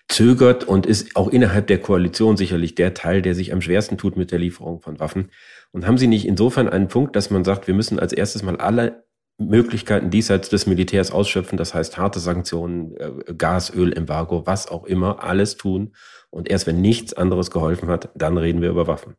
zögert 0.08 0.64
und 0.64 0.86
ist 0.86 1.16
auch 1.16 1.30
innerhalb 1.30 1.68
der 1.68 1.80
Koalition 1.80 2.38
sicherlich 2.38 2.76
der 2.76 2.94
Teil, 2.94 3.22
der 3.22 3.36
sich 3.36 3.52
am 3.54 3.62
schwersten 3.62 3.98
tut 3.98 4.18
mit 4.18 4.32
der 4.32 4.40
Lieferung 4.40 4.80
von 4.80 5.00
Waffen. 5.00 5.32
Und 5.72 5.86
haben 5.88 5.98
Sie 5.98 6.08
nicht 6.08 6.26
insofern 6.26 6.70
einen 6.70 6.88
Punkt, 6.88 7.16
dass 7.16 7.30
man 7.30 7.44
sagt, 7.44 7.68
wir 7.68 7.74
müssen 7.74 8.00
als 8.00 8.14
erstes 8.14 8.44
mal 8.44 8.58
alle 8.58 9.06
Möglichkeiten 9.38 10.10
diesseits 10.10 10.48
des 10.50 10.66
Militärs 10.66 11.12
ausschöpfen, 11.12 11.58
das 11.58 11.74
heißt 11.74 11.98
harte 11.98 12.20
Sanktionen, 12.20 12.96
äh, 12.96 13.34
Gas, 13.38 13.74
Ölembargo, 13.74 14.46
was 14.46 14.70
auch 14.70 14.86
immer, 14.86 15.24
alles 15.24 15.58
tun. 15.58 15.94
Und 16.30 16.50
erst 16.50 16.68
wenn 16.68 16.82
nichts 16.82 17.14
anderes 17.14 17.52
geholfen 17.52 17.90
hat, 17.90 18.10
dann 18.16 18.38
reden 18.38 18.62
wir 18.62 18.70
über 18.70 18.88
Waffen. 18.88 19.16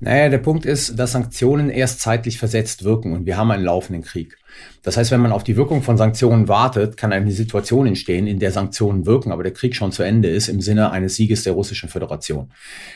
Naja, 0.00 0.28
der 0.28 0.38
Punkt 0.38 0.64
ist, 0.64 0.96
dass 0.96 1.12
Sanktionen 1.12 1.70
erst 1.70 2.00
zeitlich 2.00 2.38
versetzt 2.38 2.84
wirken 2.84 3.12
und 3.12 3.26
wir 3.26 3.36
haben 3.36 3.50
einen 3.50 3.64
laufenden 3.64 4.04
Krieg. 4.04 4.36
Das 4.82 4.96
heißt, 4.96 5.10
wenn 5.10 5.20
man 5.20 5.32
auf 5.32 5.42
die 5.42 5.56
Wirkung 5.56 5.82
von 5.82 5.96
Sanktionen 5.96 6.46
wartet, 6.46 6.96
kann 6.96 7.12
eine 7.12 7.32
Situation 7.32 7.86
entstehen, 7.86 8.28
in 8.28 8.38
der 8.38 8.52
Sanktionen 8.52 9.06
wirken, 9.06 9.32
aber 9.32 9.42
der 9.42 9.52
Krieg 9.52 9.74
schon 9.74 9.90
zu 9.90 10.04
Ende 10.04 10.28
ist 10.28 10.48
im 10.48 10.60
Sinne 10.60 10.92
eines 10.92 11.16
Sieges 11.16 11.42
der 11.42 11.54
russischen 11.54 11.88
Föderation. 11.88 12.52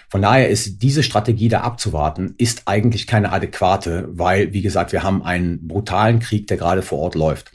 Von 0.08 0.22
daher 0.22 0.48
ist 0.48 0.80
diese 0.82 1.02
Strategie 1.02 1.48
da 1.48 1.62
abzuwarten, 1.62 2.34
ist 2.38 2.62
eigentlich 2.66 3.08
keine 3.08 3.32
adäquate, 3.32 4.08
weil, 4.12 4.52
wie 4.52 4.62
gesagt, 4.62 4.92
wir 4.92 5.02
haben 5.02 5.22
einen 5.22 5.66
brutalen 5.66 6.20
Krieg, 6.20 6.46
der 6.46 6.56
gerade 6.56 6.82
vor 6.82 7.00
Ort 7.00 7.16
läuft. 7.16 7.50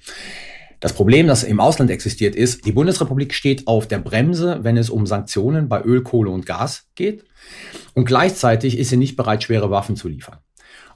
Das 0.80 0.94
Problem, 0.94 1.28
das 1.28 1.44
im 1.44 1.60
Ausland 1.60 1.90
existiert, 1.90 2.36
ist, 2.36 2.66
die 2.66 2.72
Bundesrepublik 2.72 3.34
steht 3.34 3.68
auf 3.68 3.88
der 3.88 4.00
Bremse, 4.00 4.60
wenn 4.62 4.78
es 4.78 4.90
um 4.90 5.08
Sanktionen 5.08 5.70
bei 5.70 5.82
Öl, 5.82 6.04
Kohle 6.04 6.30
und 6.30 6.46
Gas 6.46 6.88
geht. 6.96 7.24
Und 7.94 8.06
gleichzeitig 8.06 8.78
ist 8.78 8.90
sie 8.90 8.98
nicht 8.98 9.16
bereit, 9.16 9.44
schwere 9.44 9.72
Waffen 9.72 9.96
zu 9.96 10.08
liefern. 10.08 10.38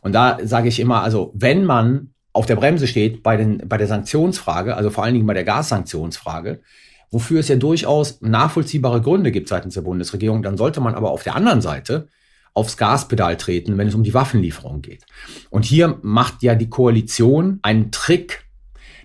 Und 0.02 0.14
da 0.14 0.38
sage 0.44 0.68
ich 0.68 0.80
immer, 0.80 1.02
also 1.02 1.32
wenn 1.36 1.66
man 1.66 2.14
auf 2.34 2.46
der 2.46 2.56
Bremse 2.56 2.88
steht 2.88 3.24
bei, 3.24 3.38
den, 3.38 3.68
bei 3.68 3.78
der 3.78 3.88
Sanktionsfrage, 3.88 4.76
also 4.76 4.90
vor 4.90 5.04
allen 5.04 5.14
Dingen 5.14 5.26
bei 5.26 5.34
der 5.34 5.44
Gassanktionsfrage, 5.44 6.62
wofür 7.10 7.40
es 7.40 7.50
ja 7.50 7.58
durchaus 7.58 8.22
nachvollziehbare 8.22 9.02
Gründe 9.02 9.32
gibt 9.32 9.50
seitens 9.50 9.74
der 9.74 9.82
Bundesregierung, 9.82 10.44
dann 10.44 10.58
sollte 10.58 10.80
man 10.80 10.96
aber 10.96 11.12
auf 11.12 11.24
der 11.24 11.36
anderen 11.36 11.62
Seite 11.62 12.08
aufs 12.54 12.78
Gaspedal 12.78 13.38
treten, 13.38 13.78
wenn 13.78 13.88
es 13.88 13.96
um 13.96 14.04
die 14.04 14.14
Waffenlieferung 14.14 14.82
geht. 14.82 15.06
Und 15.50 15.66
hier 15.66 16.00
macht 16.02 16.44
ja 16.44 16.56
die 16.56 16.70
Koalition 16.70 17.60
einen 17.62 17.92
Trick. 17.92 18.46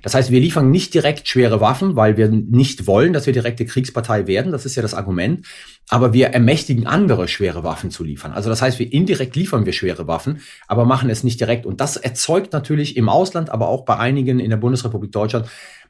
Das 0.02 0.14
heißt, 0.14 0.30
wir 0.30 0.40
liefern 0.40 0.70
nicht 0.70 0.94
direkt 0.94 1.28
schwere 1.28 1.60
Waffen, 1.60 1.96
weil 1.96 2.16
wir 2.16 2.28
nicht 2.28 2.86
wollen, 2.86 3.12
dass 3.12 3.26
wir 3.26 3.32
direkte 3.32 3.64
Kriegspartei 3.64 4.26
werden. 4.26 4.52
Das 4.52 4.66
ist 4.66 4.76
ja 4.76 4.82
das 4.82 4.94
Argument. 4.94 5.46
Aber 5.88 6.12
wir 6.12 6.28
ermächtigen 6.28 6.86
andere, 6.86 7.28
schwere 7.28 7.64
Waffen 7.64 7.90
zu 7.90 8.04
liefern. 8.04 8.32
Also 8.32 8.50
das 8.50 8.62
heißt, 8.62 8.78
wir 8.78 8.92
indirekt 8.92 9.36
liefern 9.36 9.66
wir 9.66 9.72
schwere 9.72 10.06
Waffen, 10.06 10.40
aber 10.66 10.84
machen 10.84 11.10
es 11.10 11.24
nicht 11.24 11.40
direkt. 11.40 11.66
Und 11.66 11.80
das 11.80 11.96
erzeugt 11.96 12.52
natürlich 12.52 12.96
im 12.96 13.08
Ausland, 13.08 13.50
aber 13.50 13.68
auch 13.68 13.84
bei 13.84 13.96
einigen 13.96 14.40
in 14.40 14.50
der 14.50 14.56
Bundesrepublik 14.56 15.12
Deutschland 15.12 15.46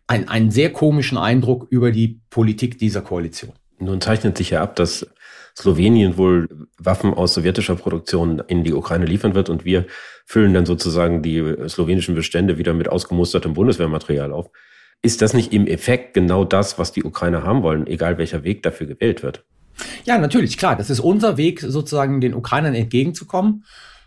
einen, 0.06 0.28
einen 0.28 0.50
sehr 0.50 0.72
komischen 0.72 1.18
Eindruck 1.18 1.66
über 1.70 1.90
die 1.90 2.20
Politik 2.30 2.78
dieser 2.78 3.00
Koalition. 3.02 3.52
Nun 3.78 4.00
zeichnet 4.00 4.38
sich 4.38 4.50
ja 4.50 4.62
ab, 4.62 4.76
dass 4.76 5.06
Slowenien 5.58 6.18
wohl 6.18 6.48
Waffen 6.78 7.14
aus 7.14 7.34
sowjetischer 7.34 7.76
Produktion 7.76 8.42
in 8.46 8.62
die 8.62 8.74
Ukraine 8.74 9.06
liefern 9.06 9.34
wird 9.34 9.48
und 9.48 9.64
wir 9.64 9.86
füllen 10.26 10.52
dann 10.52 10.66
sozusagen 10.66 11.22
die 11.22 11.42
slowenischen 11.68 12.14
Bestände 12.14 12.58
wieder 12.58 12.74
mit 12.74 12.88
ausgemustertem 12.88 13.54
Bundeswehrmaterial 13.54 14.32
auf. 14.32 14.50
Ist 15.02 15.22
das 15.22 15.34
nicht 15.34 15.52
im 15.52 15.66
Effekt 15.66 16.14
genau 16.14 16.44
das, 16.44 16.78
was 16.78 16.92
die 16.92 17.04
Ukrainer 17.04 17.42
haben 17.42 17.62
wollen, 17.62 17.86
egal 17.86 18.18
welcher 18.18 18.44
Weg 18.44 18.62
dafür 18.62 18.86
gewählt 18.86 19.22
wird? 19.22 19.44
Ja, 20.04 20.18
natürlich, 20.18 20.58
klar. 20.58 20.76
Das 20.76 20.90
ist 20.90 21.00
unser 21.00 21.36
Weg, 21.36 21.60
sozusagen 21.60 22.20
den 22.20 22.34
Ukrainern 22.34 22.74
entgegenzukommen 22.74 23.64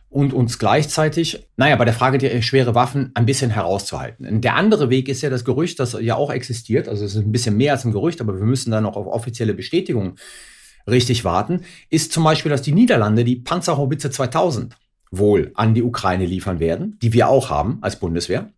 und 0.09 0.33
uns 0.33 0.57
gleichzeitig, 0.57 1.47
naja, 1.57 1.75
bei 1.75 1.85
der 1.85 1.93
Frage 1.93 2.17
der 2.17 2.41
schwere 2.41 2.73
Waffen 2.75 3.11
ein 3.13 3.25
bisschen 3.25 3.51
herauszuhalten. 3.51 4.41
Der 4.41 4.55
andere 4.55 4.89
Weg 4.89 5.07
ist 5.07 5.21
ja 5.21 5.29
das 5.29 5.45
Gerücht, 5.45 5.79
das 5.79 5.95
ja 5.99 6.15
auch 6.15 6.31
existiert. 6.31 6.87
Also 6.87 7.05
es 7.05 7.15
ist 7.15 7.23
ein 7.23 7.31
bisschen 7.31 7.57
mehr 7.57 7.73
als 7.73 7.85
ein 7.85 7.91
Gerücht, 7.91 8.19
aber 8.19 8.37
wir 8.37 8.45
müssen 8.45 8.71
dann 8.71 8.83
noch 8.83 8.95
auf 8.95 9.05
offizielle 9.07 9.53
Bestätigung 9.53 10.15
richtig 10.91 11.23
warten, 11.23 11.61
ist 11.89 12.11
zum 12.11 12.23
Beispiel, 12.23 12.49
dass 12.49 12.61
die 12.61 12.71
Niederlande 12.71 13.23
die 13.23 13.35
Panzerhaubitze 13.35 14.11
2000 14.11 14.75
wohl 15.11 15.51
an 15.55 15.73
die 15.73 15.83
Ukraine 15.83 16.25
liefern 16.25 16.59
werden, 16.59 16.97
die 17.01 17.13
wir 17.13 17.29
auch 17.29 17.49
haben 17.49 17.79
als 17.81 17.99
Bundeswehr, 17.99 18.51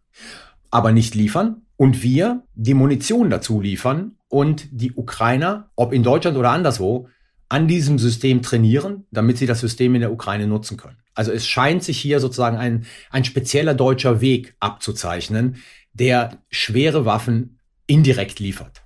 aber 0.69 0.91
nicht 0.91 1.15
liefern 1.15 1.61
und 1.77 2.03
wir 2.03 2.43
die 2.55 2.73
Munition 2.73 3.29
dazu 3.29 3.61
liefern 3.61 4.17
und 4.27 4.67
die 4.71 4.93
Ukrainer, 4.93 5.69
ob 5.75 5.93
in 5.93 6.03
Deutschland 6.03 6.37
oder 6.37 6.51
anderswo, 6.51 7.07
an 7.49 7.67
diesem 7.67 7.99
System 7.99 8.41
trainieren, 8.41 9.05
damit 9.11 9.37
sie 9.37 9.45
das 9.45 9.59
System 9.59 9.93
in 9.95 10.01
der 10.01 10.13
Ukraine 10.13 10.47
nutzen 10.47 10.77
können. 10.77 10.97
Also 11.13 11.31
es 11.31 11.45
scheint 11.45 11.83
sich 11.83 11.99
hier 11.99 12.21
sozusagen 12.21 12.55
ein, 12.55 12.85
ein 13.09 13.25
spezieller 13.25 13.73
deutscher 13.73 14.21
Weg 14.21 14.55
abzuzeichnen, 14.61 15.57
der 15.93 16.37
schwere 16.49 17.03
Waffen 17.03 17.59
indirekt 17.87 18.39
liefert. 18.39 18.80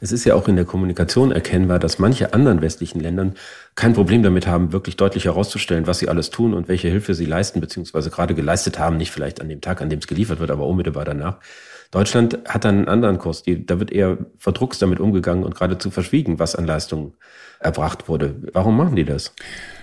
Es 0.00 0.12
ist 0.12 0.24
ja 0.24 0.34
auch 0.34 0.48
in 0.48 0.56
der 0.56 0.64
Kommunikation 0.64 1.32
erkennbar, 1.32 1.78
dass 1.78 1.98
manche 1.98 2.34
anderen 2.34 2.60
westlichen 2.60 3.00
Ländern 3.00 3.34
kein 3.74 3.92
Problem 3.92 4.22
damit 4.22 4.46
haben, 4.46 4.72
wirklich 4.72 4.96
deutlich 4.96 5.24
herauszustellen, 5.24 5.86
was 5.86 5.98
sie 5.98 6.08
alles 6.08 6.30
tun 6.30 6.54
und 6.54 6.68
welche 6.68 6.88
Hilfe 6.88 7.14
sie 7.14 7.26
leisten, 7.26 7.60
beziehungsweise 7.60 8.10
gerade 8.10 8.34
geleistet 8.34 8.78
haben, 8.78 8.96
nicht 8.96 9.10
vielleicht 9.10 9.40
an 9.40 9.48
dem 9.48 9.60
Tag, 9.60 9.80
an 9.80 9.90
dem 9.90 9.98
es 9.98 10.06
geliefert 10.06 10.40
wird, 10.40 10.50
aber 10.50 10.66
unmittelbar 10.66 11.04
danach. 11.04 11.38
Deutschland 11.92 12.38
hat 12.48 12.64
einen 12.64 12.88
anderen 12.88 13.18
Kurs. 13.18 13.42
Die, 13.42 13.66
da 13.66 13.78
wird 13.78 13.92
eher 13.92 14.18
verdruckst 14.38 14.80
damit 14.80 14.98
umgegangen 14.98 15.44
und 15.44 15.54
geradezu 15.54 15.90
verschwiegen, 15.90 16.38
was 16.38 16.56
an 16.56 16.66
Leistungen 16.66 17.12
erbracht 17.60 18.08
wurde. 18.08 18.34
Warum 18.52 18.76
machen 18.76 18.96
die 18.96 19.04
das? 19.04 19.34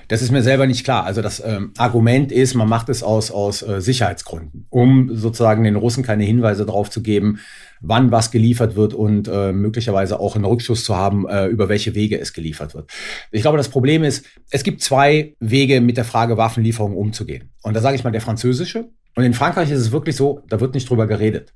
Das 0.07 0.23
ist 0.23 0.31
mir 0.31 0.41
selber 0.41 0.65
nicht 0.65 0.83
klar. 0.83 1.05
Also 1.05 1.21
das 1.21 1.39
ähm, 1.45 1.71
Argument 1.77 2.31
ist, 2.31 2.55
man 2.55 2.67
macht 2.67 2.89
es 2.89 3.03
aus, 3.03 3.29
aus 3.29 3.61
äh, 3.61 3.79
Sicherheitsgründen, 3.79 4.65
um 4.71 5.15
sozusagen 5.15 5.63
den 5.63 5.75
Russen 5.75 6.03
keine 6.03 6.23
Hinweise 6.23 6.65
darauf 6.65 6.89
zu 6.89 7.03
geben, 7.03 7.39
wann 7.81 8.11
was 8.11 8.31
geliefert 8.31 8.75
wird 8.75 8.93
und 8.93 9.27
äh, 9.27 9.51
möglicherweise 9.51 10.19
auch 10.19 10.35
einen 10.35 10.45
Rückschuss 10.45 10.83
zu 10.83 10.95
haben, 10.95 11.27
äh, 11.27 11.47
über 11.47 11.69
welche 11.69 11.95
Wege 11.95 12.19
es 12.19 12.33
geliefert 12.33 12.73
wird. 12.73 12.91
Ich 13.31 13.41
glaube, 13.41 13.57
das 13.57 13.69
Problem 13.69 14.03
ist, 14.03 14.25
es 14.49 14.63
gibt 14.63 14.81
zwei 14.81 15.35
Wege, 15.39 15.81
mit 15.81 15.97
der 15.97 16.05
Frage 16.05 16.37
Waffenlieferung 16.37 16.95
umzugehen. 16.95 17.51
Und 17.63 17.75
da 17.75 17.81
sage 17.81 17.95
ich 17.95 18.03
mal 18.03 18.11
der 18.11 18.21
französische. 18.21 18.89
Und 19.15 19.23
in 19.23 19.33
Frankreich 19.33 19.71
ist 19.71 19.79
es 19.79 19.91
wirklich 19.91 20.15
so, 20.15 20.43
da 20.49 20.59
wird 20.59 20.73
nicht 20.73 20.89
drüber 20.89 21.07
geredet. 21.07 21.53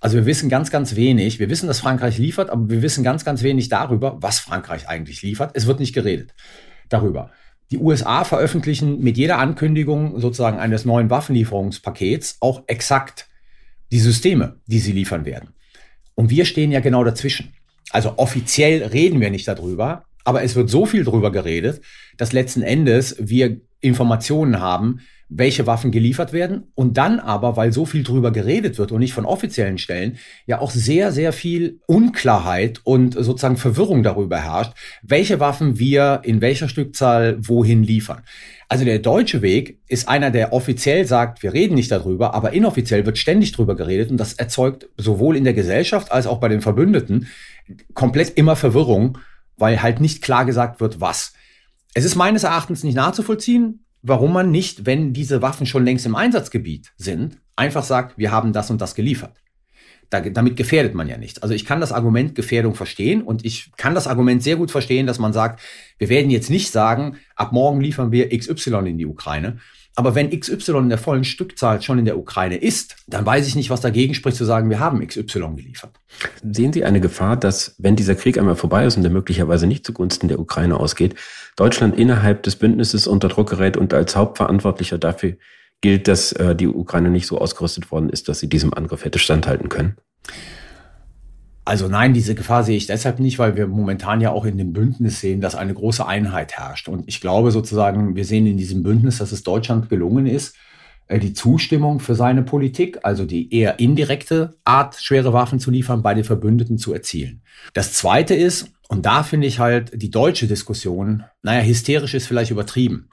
Also 0.00 0.16
wir 0.16 0.26
wissen 0.26 0.48
ganz, 0.48 0.70
ganz 0.70 0.96
wenig. 0.96 1.40
Wir 1.40 1.50
wissen, 1.50 1.66
dass 1.66 1.80
Frankreich 1.80 2.18
liefert, 2.18 2.50
aber 2.50 2.68
wir 2.68 2.82
wissen 2.82 3.02
ganz, 3.02 3.24
ganz 3.24 3.42
wenig 3.42 3.68
darüber, 3.68 4.18
was 4.20 4.38
Frankreich 4.38 4.88
eigentlich 4.88 5.22
liefert. 5.22 5.52
Es 5.54 5.66
wird 5.66 5.80
nicht 5.80 5.94
geredet 5.94 6.34
darüber. 6.88 7.30
Die 7.70 7.78
USA 7.78 8.24
veröffentlichen 8.24 9.00
mit 9.00 9.16
jeder 9.16 9.38
Ankündigung 9.38 10.20
sozusagen 10.20 10.58
eines 10.58 10.84
neuen 10.84 11.08
Waffenlieferungspakets 11.08 12.38
auch 12.40 12.64
exakt 12.66 13.28
die 13.92 14.00
Systeme, 14.00 14.56
die 14.66 14.80
sie 14.80 14.92
liefern 14.92 15.24
werden. 15.24 15.50
Und 16.20 16.28
wir 16.28 16.44
stehen 16.44 16.70
ja 16.70 16.80
genau 16.80 17.02
dazwischen. 17.02 17.54
Also 17.92 18.18
offiziell 18.18 18.82
reden 18.82 19.22
wir 19.22 19.30
nicht 19.30 19.48
darüber, 19.48 20.04
aber 20.22 20.42
es 20.42 20.54
wird 20.54 20.68
so 20.68 20.84
viel 20.84 21.02
darüber 21.02 21.32
geredet, 21.32 21.80
dass 22.18 22.34
letzten 22.34 22.60
Endes 22.60 23.16
wir 23.18 23.62
Informationen 23.80 24.60
haben, 24.60 25.00
welche 25.30 25.66
Waffen 25.66 25.90
geliefert 25.92 26.34
werden 26.34 26.64
und 26.74 26.98
dann 26.98 27.20
aber, 27.20 27.56
weil 27.56 27.72
so 27.72 27.86
viel 27.86 28.02
drüber 28.02 28.32
geredet 28.32 28.76
wird 28.76 28.92
und 28.92 29.00
nicht 29.00 29.14
von 29.14 29.24
offiziellen 29.24 29.78
Stellen, 29.78 30.18
ja 30.44 30.60
auch 30.60 30.72
sehr, 30.72 31.10
sehr 31.10 31.32
viel 31.32 31.80
Unklarheit 31.86 32.82
und 32.84 33.14
sozusagen 33.14 33.56
Verwirrung 33.56 34.02
darüber 34.02 34.40
herrscht, 34.40 34.74
welche 35.02 35.40
Waffen 35.40 35.78
wir 35.78 36.20
in 36.24 36.42
welcher 36.42 36.68
Stückzahl 36.68 37.38
wohin 37.40 37.82
liefern. 37.82 38.24
Also 38.70 38.84
der 38.84 39.00
deutsche 39.00 39.42
Weg 39.42 39.80
ist 39.88 40.08
einer, 40.08 40.30
der 40.30 40.52
offiziell 40.52 41.04
sagt, 41.04 41.42
wir 41.42 41.52
reden 41.52 41.74
nicht 41.74 41.90
darüber, 41.90 42.34
aber 42.34 42.52
inoffiziell 42.52 43.04
wird 43.04 43.18
ständig 43.18 43.50
drüber 43.50 43.74
geredet 43.74 44.12
und 44.12 44.16
das 44.16 44.34
erzeugt 44.34 44.88
sowohl 44.96 45.36
in 45.36 45.42
der 45.42 45.54
Gesellschaft 45.54 46.12
als 46.12 46.28
auch 46.28 46.38
bei 46.38 46.46
den 46.46 46.60
Verbündeten 46.60 47.26
komplett 47.94 48.38
immer 48.38 48.54
Verwirrung, 48.54 49.18
weil 49.56 49.82
halt 49.82 49.98
nicht 49.98 50.22
klar 50.22 50.44
gesagt 50.44 50.80
wird, 50.80 51.00
was. 51.00 51.32
Es 51.94 52.04
ist 52.04 52.14
meines 52.14 52.44
Erachtens 52.44 52.84
nicht 52.84 52.94
nachzuvollziehen, 52.94 53.84
warum 54.02 54.32
man 54.32 54.52
nicht, 54.52 54.86
wenn 54.86 55.12
diese 55.12 55.42
Waffen 55.42 55.66
schon 55.66 55.84
längst 55.84 56.06
im 56.06 56.14
Einsatzgebiet 56.14 56.92
sind, 56.96 57.38
einfach 57.56 57.82
sagt, 57.82 58.18
wir 58.18 58.30
haben 58.30 58.52
das 58.52 58.70
und 58.70 58.80
das 58.80 58.94
geliefert. 58.94 59.36
Da, 60.10 60.20
damit 60.20 60.56
gefährdet 60.56 60.94
man 60.94 61.08
ja 61.08 61.16
nichts. 61.16 61.40
Also 61.40 61.54
ich 61.54 61.64
kann 61.64 61.80
das 61.80 61.92
Argument 61.92 62.34
Gefährdung 62.34 62.74
verstehen 62.74 63.22
und 63.22 63.44
ich 63.44 63.70
kann 63.76 63.94
das 63.94 64.08
Argument 64.08 64.42
sehr 64.42 64.56
gut 64.56 64.70
verstehen, 64.70 65.06
dass 65.06 65.20
man 65.20 65.32
sagt, 65.32 65.60
wir 65.98 66.08
werden 66.08 66.30
jetzt 66.30 66.50
nicht 66.50 66.72
sagen, 66.72 67.16
ab 67.36 67.52
morgen 67.52 67.80
liefern 67.80 68.10
wir 68.10 68.36
XY 68.36 68.88
in 68.88 68.98
die 68.98 69.06
Ukraine. 69.06 69.58
Aber 69.96 70.14
wenn 70.14 70.30
XY 70.30 70.78
in 70.78 70.88
der 70.88 70.98
vollen 70.98 71.24
Stückzahl 71.24 71.82
schon 71.82 71.98
in 71.98 72.04
der 72.04 72.16
Ukraine 72.16 72.56
ist, 72.56 72.96
dann 73.06 73.26
weiß 73.26 73.46
ich 73.46 73.56
nicht, 73.56 73.70
was 73.70 73.80
dagegen 73.80 74.14
spricht 74.14 74.36
zu 74.36 74.44
sagen, 74.44 74.70
wir 74.70 74.78
haben 74.78 75.06
XY 75.06 75.56
geliefert. 75.56 75.90
Sehen 76.42 76.72
Sie 76.72 76.84
eine 76.84 77.00
Gefahr, 77.00 77.36
dass, 77.36 77.74
wenn 77.78 77.96
dieser 77.96 78.14
Krieg 78.14 78.38
einmal 78.38 78.56
vorbei 78.56 78.86
ist 78.86 78.96
und 78.96 79.02
der 79.02 79.12
möglicherweise 79.12 79.66
nicht 79.66 79.84
zugunsten 79.84 80.28
der 80.28 80.38
Ukraine 80.38 80.78
ausgeht, 80.78 81.16
Deutschland 81.56 81.98
innerhalb 81.98 82.42
des 82.44 82.56
Bündnisses 82.56 83.06
unter 83.06 83.28
Druck 83.28 83.50
gerät 83.50 83.76
und 83.76 83.92
als 83.92 84.16
Hauptverantwortlicher 84.16 84.98
dafür 84.98 85.36
gilt, 85.80 86.08
dass 86.08 86.32
äh, 86.32 86.54
die 86.54 86.68
Ukraine 86.68 87.10
nicht 87.10 87.26
so 87.26 87.38
ausgerüstet 87.38 87.90
worden 87.90 88.10
ist, 88.10 88.28
dass 88.28 88.40
sie 88.40 88.48
diesem 88.48 88.74
Angriff 88.74 89.04
hätte 89.04 89.18
standhalten 89.18 89.68
können? 89.68 89.96
Also 91.64 91.88
nein, 91.88 92.14
diese 92.14 92.34
Gefahr 92.34 92.64
sehe 92.64 92.76
ich 92.76 92.86
deshalb 92.86 93.20
nicht, 93.20 93.38
weil 93.38 93.56
wir 93.56 93.66
momentan 93.66 94.20
ja 94.20 94.30
auch 94.30 94.44
in 94.44 94.58
dem 94.58 94.72
Bündnis 94.72 95.20
sehen, 95.20 95.40
dass 95.40 95.54
eine 95.54 95.74
große 95.74 96.04
Einheit 96.04 96.54
herrscht. 96.54 96.88
Und 96.88 97.06
ich 97.06 97.20
glaube 97.20 97.50
sozusagen, 97.50 98.16
wir 98.16 98.24
sehen 98.24 98.46
in 98.46 98.56
diesem 98.56 98.82
Bündnis, 98.82 99.18
dass 99.18 99.30
es 99.30 99.42
Deutschland 99.42 99.88
gelungen 99.88 100.26
ist, 100.26 100.56
äh, 101.06 101.18
die 101.18 101.32
Zustimmung 101.32 102.00
für 102.00 102.14
seine 102.14 102.42
Politik, 102.42 102.98
also 103.02 103.24
die 103.24 103.54
eher 103.54 103.78
indirekte 103.78 104.56
Art, 104.64 104.96
schwere 104.96 105.32
Waffen 105.32 105.60
zu 105.60 105.70
liefern, 105.70 106.02
bei 106.02 106.14
den 106.14 106.24
Verbündeten 106.24 106.78
zu 106.78 106.92
erzielen. 106.92 107.42
Das 107.74 107.92
Zweite 107.92 108.34
ist, 108.34 108.72
und 108.88 109.06
da 109.06 109.22
finde 109.22 109.46
ich 109.46 109.58
halt 109.58 109.92
die 109.94 110.10
deutsche 110.10 110.46
Diskussion, 110.46 111.24
naja, 111.42 111.62
hysterisch 111.62 112.14
ist 112.14 112.26
vielleicht 112.26 112.50
übertrieben, 112.50 113.08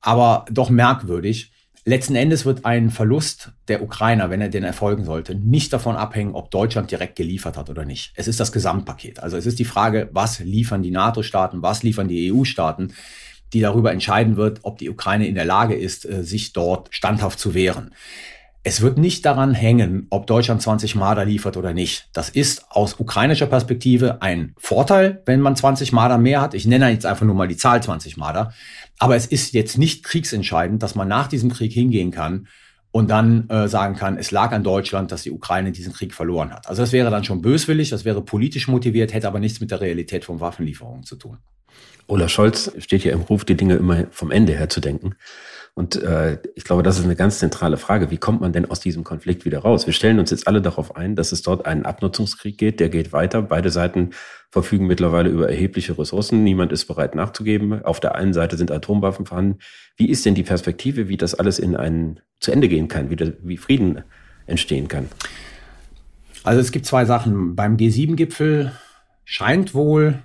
aber 0.00 0.46
doch 0.50 0.70
merkwürdig. 0.70 1.52
Letzten 1.88 2.16
Endes 2.16 2.44
wird 2.44 2.66
ein 2.66 2.90
Verlust 2.90 3.52
der 3.68 3.82
Ukrainer, 3.82 4.28
wenn 4.28 4.42
er 4.42 4.50
denn 4.50 4.62
erfolgen 4.62 5.06
sollte, 5.06 5.34
nicht 5.34 5.72
davon 5.72 5.96
abhängen, 5.96 6.34
ob 6.34 6.50
Deutschland 6.50 6.90
direkt 6.90 7.16
geliefert 7.16 7.56
hat 7.56 7.70
oder 7.70 7.86
nicht. 7.86 8.12
Es 8.14 8.28
ist 8.28 8.38
das 8.40 8.52
Gesamtpaket. 8.52 9.22
Also 9.22 9.38
es 9.38 9.46
ist 9.46 9.58
die 9.58 9.64
Frage, 9.64 10.10
was 10.12 10.38
liefern 10.40 10.82
die 10.82 10.90
NATO-Staaten, 10.90 11.62
was 11.62 11.82
liefern 11.82 12.06
die 12.06 12.30
EU-Staaten, 12.30 12.92
die 13.54 13.60
darüber 13.60 13.90
entscheiden 13.90 14.36
wird, 14.36 14.58
ob 14.64 14.76
die 14.76 14.90
Ukraine 14.90 15.26
in 15.26 15.34
der 15.34 15.46
Lage 15.46 15.76
ist, 15.76 16.04
äh, 16.04 16.22
sich 16.22 16.52
dort 16.52 16.88
standhaft 16.90 17.38
zu 17.38 17.54
wehren. 17.54 17.94
Es 18.68 18.82
wird 18.82 18.98
nicht 18.98 19.24
daran 19.24 19.54
hängen, 19.54 20.08
ob 20.10 20.26
Deutschland 20.26 20.60
20 20.60 20.94
Marder 20.94 21.24
liefert 21.24 21.56
oder 21.56 21.72
nicht. 21.72 22.10
Das 22.12 22.28
ist 22.28 22.70
aus 22.70 23.00
ukrainischer 23.00 23.46
Perspektive 23.46 24.20
ein 24.20 24.52
Vorteil, 24.58 25.22
wenn 25.24 25.40
man 25.40 25.56
20 25.56 25.92
Marder 25.92 26.18
mehr 26.18 26.42
hat. 26.42 26.52
Ich 26.52 26.66
nenne 26.66 26.90
jetzt 26.90 27.06
einfach 27.06 27.24
nur 27.24 27.34
mal 27.34 27.48
die 27.48 27.56
Zahl 27.56 27.82
20 27.82 28.18
Marder. 28.18 28.52
Aber 28.98 29.16
es 29.16 29.24
ist 29.24 29.54
jetzt 29.54 29.78
nicht 29.78 30.04
kriegsentscheidend, 30.04 30.82
dass 30.82 30.94
man 30.94 31.08
nach 31.08 31.28
diesem 31.28 31.50
Krieg 31.50 31.72
hingehen 31.72 32.10
kann 32.10 32.46
und 32.90 33.08
dann 33.08 33.48
äh, 33.48 33.68
sagen 33.68 33.96
kann, 33.96 34.18
es 34.18 34.32
lag 34.32 34.52
an 34.52 34.64
Deutschland, 34.64 35.12
dass 35.12 35.22
die 35.22 35.30
Ukraine 35.30 35.72
diesen 35.72 35.94
Krieg 35.94 36.12
verloren 36.12 36.52
hat. 36.52 36.68
Also 36.68 36.82
das 36.82 36.92
wäre 36.92 37.10
dann 37.10 37.24
schon 37.24 37.40
böswillig, 37.40 37.88
das 37.88 38.04
wäre 38.04 38.20
politisch 38.20 38.68
motiviert, 38.68 39.14
hätte 39.14 39.28
aber 39.28 39.40
nichts 39.40 39.60
mit 39.60 39.70
der 39.70 39.80
Realität 39.80 40.26
von 40.26 40.40
Waffenlieferungen 40.40 41.04
zu 41.04 41.16
tun. 41.16 41.38
Olaf 42.06 42.28
Scholz 42.28 42.70
steht 42.76 43.04
ja 43.04 43.12
im 43.14 43.22
Ruf, 43.22 43.46
die 43.46 43.56
Dinge 43.56 43.76
immer 43.76 44.04
vom 44.10 44.30
Ende 44.30 44.52
her 44.52 44.68
zu 44.68 44.80
denken 44.80 45.14
Und 45.78 45.94
äh, 46.02 46.38
ich 46.56 46.64
glaube, 46.64 46.82
das 46.82 46.98
ist 46.98 47.04
eine 47.04 47.14
ganz 47.14 47.38
zentrale 47.38 47.76
Frage. 47.76 48.10
Wie 48.10 48.16
kommt 48.16 48.40
man 48.40 48.52
denn 48.52 48.68
aus 48.68 48.80
diesem 48.80 49.04
Konflikt 49.04 49.44
wieder 49.44 49.60
raus? 49.60 49.86
Wir 49.86 49.92
stellen 49.92 50.18
uns 50.18 50.32
jetzt 50.32 50.48
alle 50.48 50.60
darauf 50.60 50.96
ein, 50.96 51.14
dass 51.14 51.30
es 51.30 51.42
dort 51.42 51.66
einen 51.66 51.84
Abnutzungskrieg 51.84 52.58
geht. 52.58 52.80
Der 52.80 52.88
geht 52.88 53.12
weiter. 53.12 53.42
Beide 53.42 53.70
Seiten 53.70 54.10
verfügen 54.50 54.88
mittlerweile 54.88 55.28
über 55.28 55.48
erhebliche 55.48 55.96
Ressourcen. 55.96 56.42
Niemand 56.42 56.72
ist 56.72 56.86
bereit 56.86 57.14
nachzugeben. 57.14 57.84
Auf 57.84 58.00
der 58.00 58.16
einen 58.16 58.32
Seite 58.32 58.56
sind 58.56 58.72
Atomwaffen 58.72 59.24
vorhanden. 59.24 59.60
Wie 59.96 60.08
ist 60.08 60.26
denn 60.26 60.34
die 60.34 60.42
Perspektive, 60.42 61.06
wie 61.06 61.16
das 61.16 61.36
alles 61.36 61.60
in 61.60 61.76
einen 61.76 62.18
zu 62.40 62.50
Ende 62.50 62.68
gehen 62.68 62.88
kann, 62.88 63.08
wie, 63.10 63.16
das, 63.16 63.34
wie 63.44 63.56
Frieden 63.56 64.02
entstehen 64.48 64.88
kann? 64.88 65.08
Also 66.42 66.60
es 66.60 66.72
gibt 66.72 66.86
zwei 66.86 67.04
Sachen. 67.04 67.54
Beim 67.54 67.76
G7-Gipfel 67.76 68.72
scheint 69.24 69.74
wohl 69.74 70.24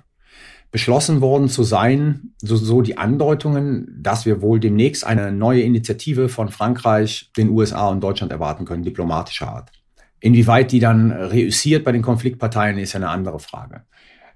beschlossen 0.74 1.20
worden 1.20 1.48
zu 1.48 1.62
sein, 1.62 2.34
so, 2.42 2.56
so 2.56 2.82
die 2.82 2.98
Andeutungen, 2.98 3.96
dass 3.96 4.26
wir 4.26 4.42
wohl 4.42 4.58
demnächst 4.58 5.06
eine 5.06 5.30
neue 5.30 5.62
Initiative 5.62 6.28
von 6.28 6.48
Frankreich, 6.48 7.30
den 7.36 7.50
USA 7.50 7.90
und 7.90 8.00
Deutschland 8.00 8.32
erwarten 8.32 8.64
können, 8.64 8.82
diplomatischer 8.82 9.46
Art. 9.46 9.70
Inwieweit 10.18 10.72
die 10.72 10.80
dann 10.80 11.12
reüssiert 11.12 11.84
bei 11.84 11.92
den 11.92 12.02
Konfliktparteien, 12.02 12.76
ist 12.78 12.92
ja 12.92 12.98
eine 12.98 13.10
andere 13.10 13.38
Frage. 13.38 13.82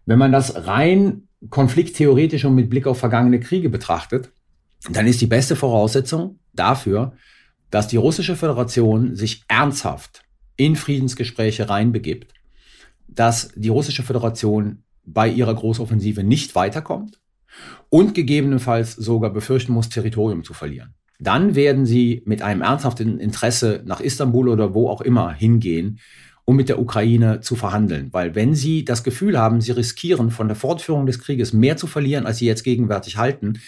Wenn 0.07 0.21
man 0.21 0.31
das 0.31 0.69
rein 0.69 1.25
konflikttheoretisch 1.51 2.45
und 2.45 2.55
mit 2.55 2.71
Blick 2.71 2.87
auf 2.87 3.01
vergangene 3.01 3.41
Kriege 3.41 3.69
betrachtet, 3.69 4.31
dann 4.89 5.09
ist 5.09 5.21
die 5.21 5.27
beste 5.27 5.57
Voraussetzung 5.57 6.39
dafür, 6.53 7.15
dass 7.73 7.89
die 7.89 7.97
russische 7.97 8.37
Föderation 8.37 9.17
sich 9.17 9.43
ernsthaft 9.49 10.23
in 10.55 10.77
Friedensgespräche 10.77 11.69
reinbegibt, 11.69 12.33
dass 13.09 13.51
die 13.57 13.71
russische 13.71 14.05
Föderation 14.05 14.85
bei 15.13 15.29
ihrer 15.29 15.55
Großoffensive 15.55 16.23
nicht 16.23 16.55
weiterkommt 16.55 17.21
und 17.89 18.15
gegebenenfalls 18.15 18.93
sogar 18.93 19.31
befürchten 19.31 19.73
muss, 19.73 19.89
Territorium 19.89 20.45
zu 20.45 20.55
verlieren. 20.55 20.95
Dann 21.19 21.55
werden 21.55 21.85
sie 21.85 22.23
mit 22.27 22.43
einem 22.43 22.63
ernsthaften 22.63 23.19
Interesse 23.19 23.83
nach 23.85 24.01
Istanbul 24.01 24.49
oder 24.49 24.75
wo 24.75 24.89
auch 24.89 25.01
immer 25.01 25.33
hingehen, 25.33 25.99
um 26.45 26.57
mit 26.57 26.69
der 26.69 26.79
Ukraine 26.79 27.41
zu 27.41 27.57
verhandeln. 27.57 28.09
Weil 28.13 28.35
wenn 28.35 28.55
sie 28.55 28.85
das 28.85 29.03
Gefühl 29.03 29.39
haben, 29.39 29.61
sie 29.61 29.73
riskieren 29.73 30.31
von 30.31 30.49
der 30.49 30.57
Fortführung 30.57 31.07
des 31.07 31.19
Krieges 31.19 31.53
mehr 31.53 31.77
zu 31.77 31.87
verlieren, 31.87 32.25
als 32.25 32.39
sie 32.39 32.47
jetzt 32.47 32.63
gegenwärtig 32.63 33.17
halten, 33.17 33.61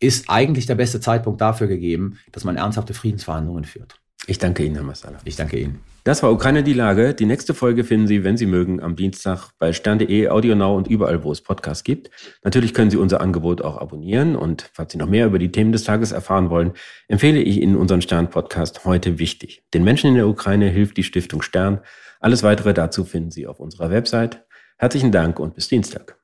ist 0.00 0.28
eigentlich 0.28 0.66
der 0.66 0.74
beste 0.74 1.00
Zeitpunkt 1.00 1.40
dafür 1.40 1.66
gegeben, 1.66 2.18
dass 2.32 2.44
man 2.44 2.56
ernsthafte 2.56 2.92
Friedensverhandlungen 2.92 3.64
führt. 3.64 3.98
Ich 4.26 4.38
danke 4.38 4.64
Ihnen, 4.64 4.74
Herr 4.74 4.84
Massala. 4.84 5.18
Ich 5.24 5.36
danke 5.36 5.58
Ihnen. 5.58 5.95
Das 6.06 6.22
war 6.22 6.30
Ukraine 6.30 6.62
die 6.62 6.72
Lage. 6.72 7.14
Die 7.14 7.26
nächste 7.26 7.52
Folge 7.52 7.82
finden 7.82 8.06
Sie, 8.06 8.22
wenn 8.22 8.36
Sie 8.36 8.46
mögen, 8.46 8.80
am 8.80 8.94
Dienstag 8.94 9.50
bei 9.58 9.72
stern.de, 9.72 10.28
AudioNow 10.28 10.76
und 10.76 10.86
überall, 10.86 11.24
wo 11.24 11.32
es 11.32 11.40
Podcasts 11.40 11.82
gibt. 11.82 12.12
Natürlich 12.44 12.74
können 12.74 12.92
Sie 12.92 12.96
unser 12.96 13.20
Angebot 13.20 13.60
auch 13.60 13.76
abonnieren 13.76 14.36
und 14.36 14.70
falls 14.72 14.92
Sie 14.92 14.98
noch 14.98 15.08
mehr 15.08 15.26
über 15.26 15.40
die 15.40 15.50
Themen 15.50 15.72
des 15.72 15.82
Tages 15.82 16.12
erfahren 16.12 16.48
wollen, 16.48 16.74
empfehle 17.08 17.40
ich 17.40 17.60
Ihnen 17.60 17.74
unseren 17.74 18.02
Stern-Podcast 18.02 18.84
heute 18.84 19.18
wichtig. 19.18 19.64
Den 19.74 19.82
Menschen 19.82 20.06
in 20.10 20.14
der 20.14 20.28
Ukraine 20.28 20.68
hilft 20.68 20.96
die 20.96 21.02
Stiftung 21.02 21.42
Stern. 21.42 21.80
Alles 22.20 22.44
weitere 22.44 22.72
dazu 22.72 23.04
finden 23.04 23.32
Sie 23.32 23.48
auf 23.48 23.58
unserer 23.58 23.90
Website. 23.90 24.46
Herzlichen 24.78 25.10
Dank 25.10 25.40
und 25.40 25.56
bis 25.56 25.66
Dienstag. 25.66 26.20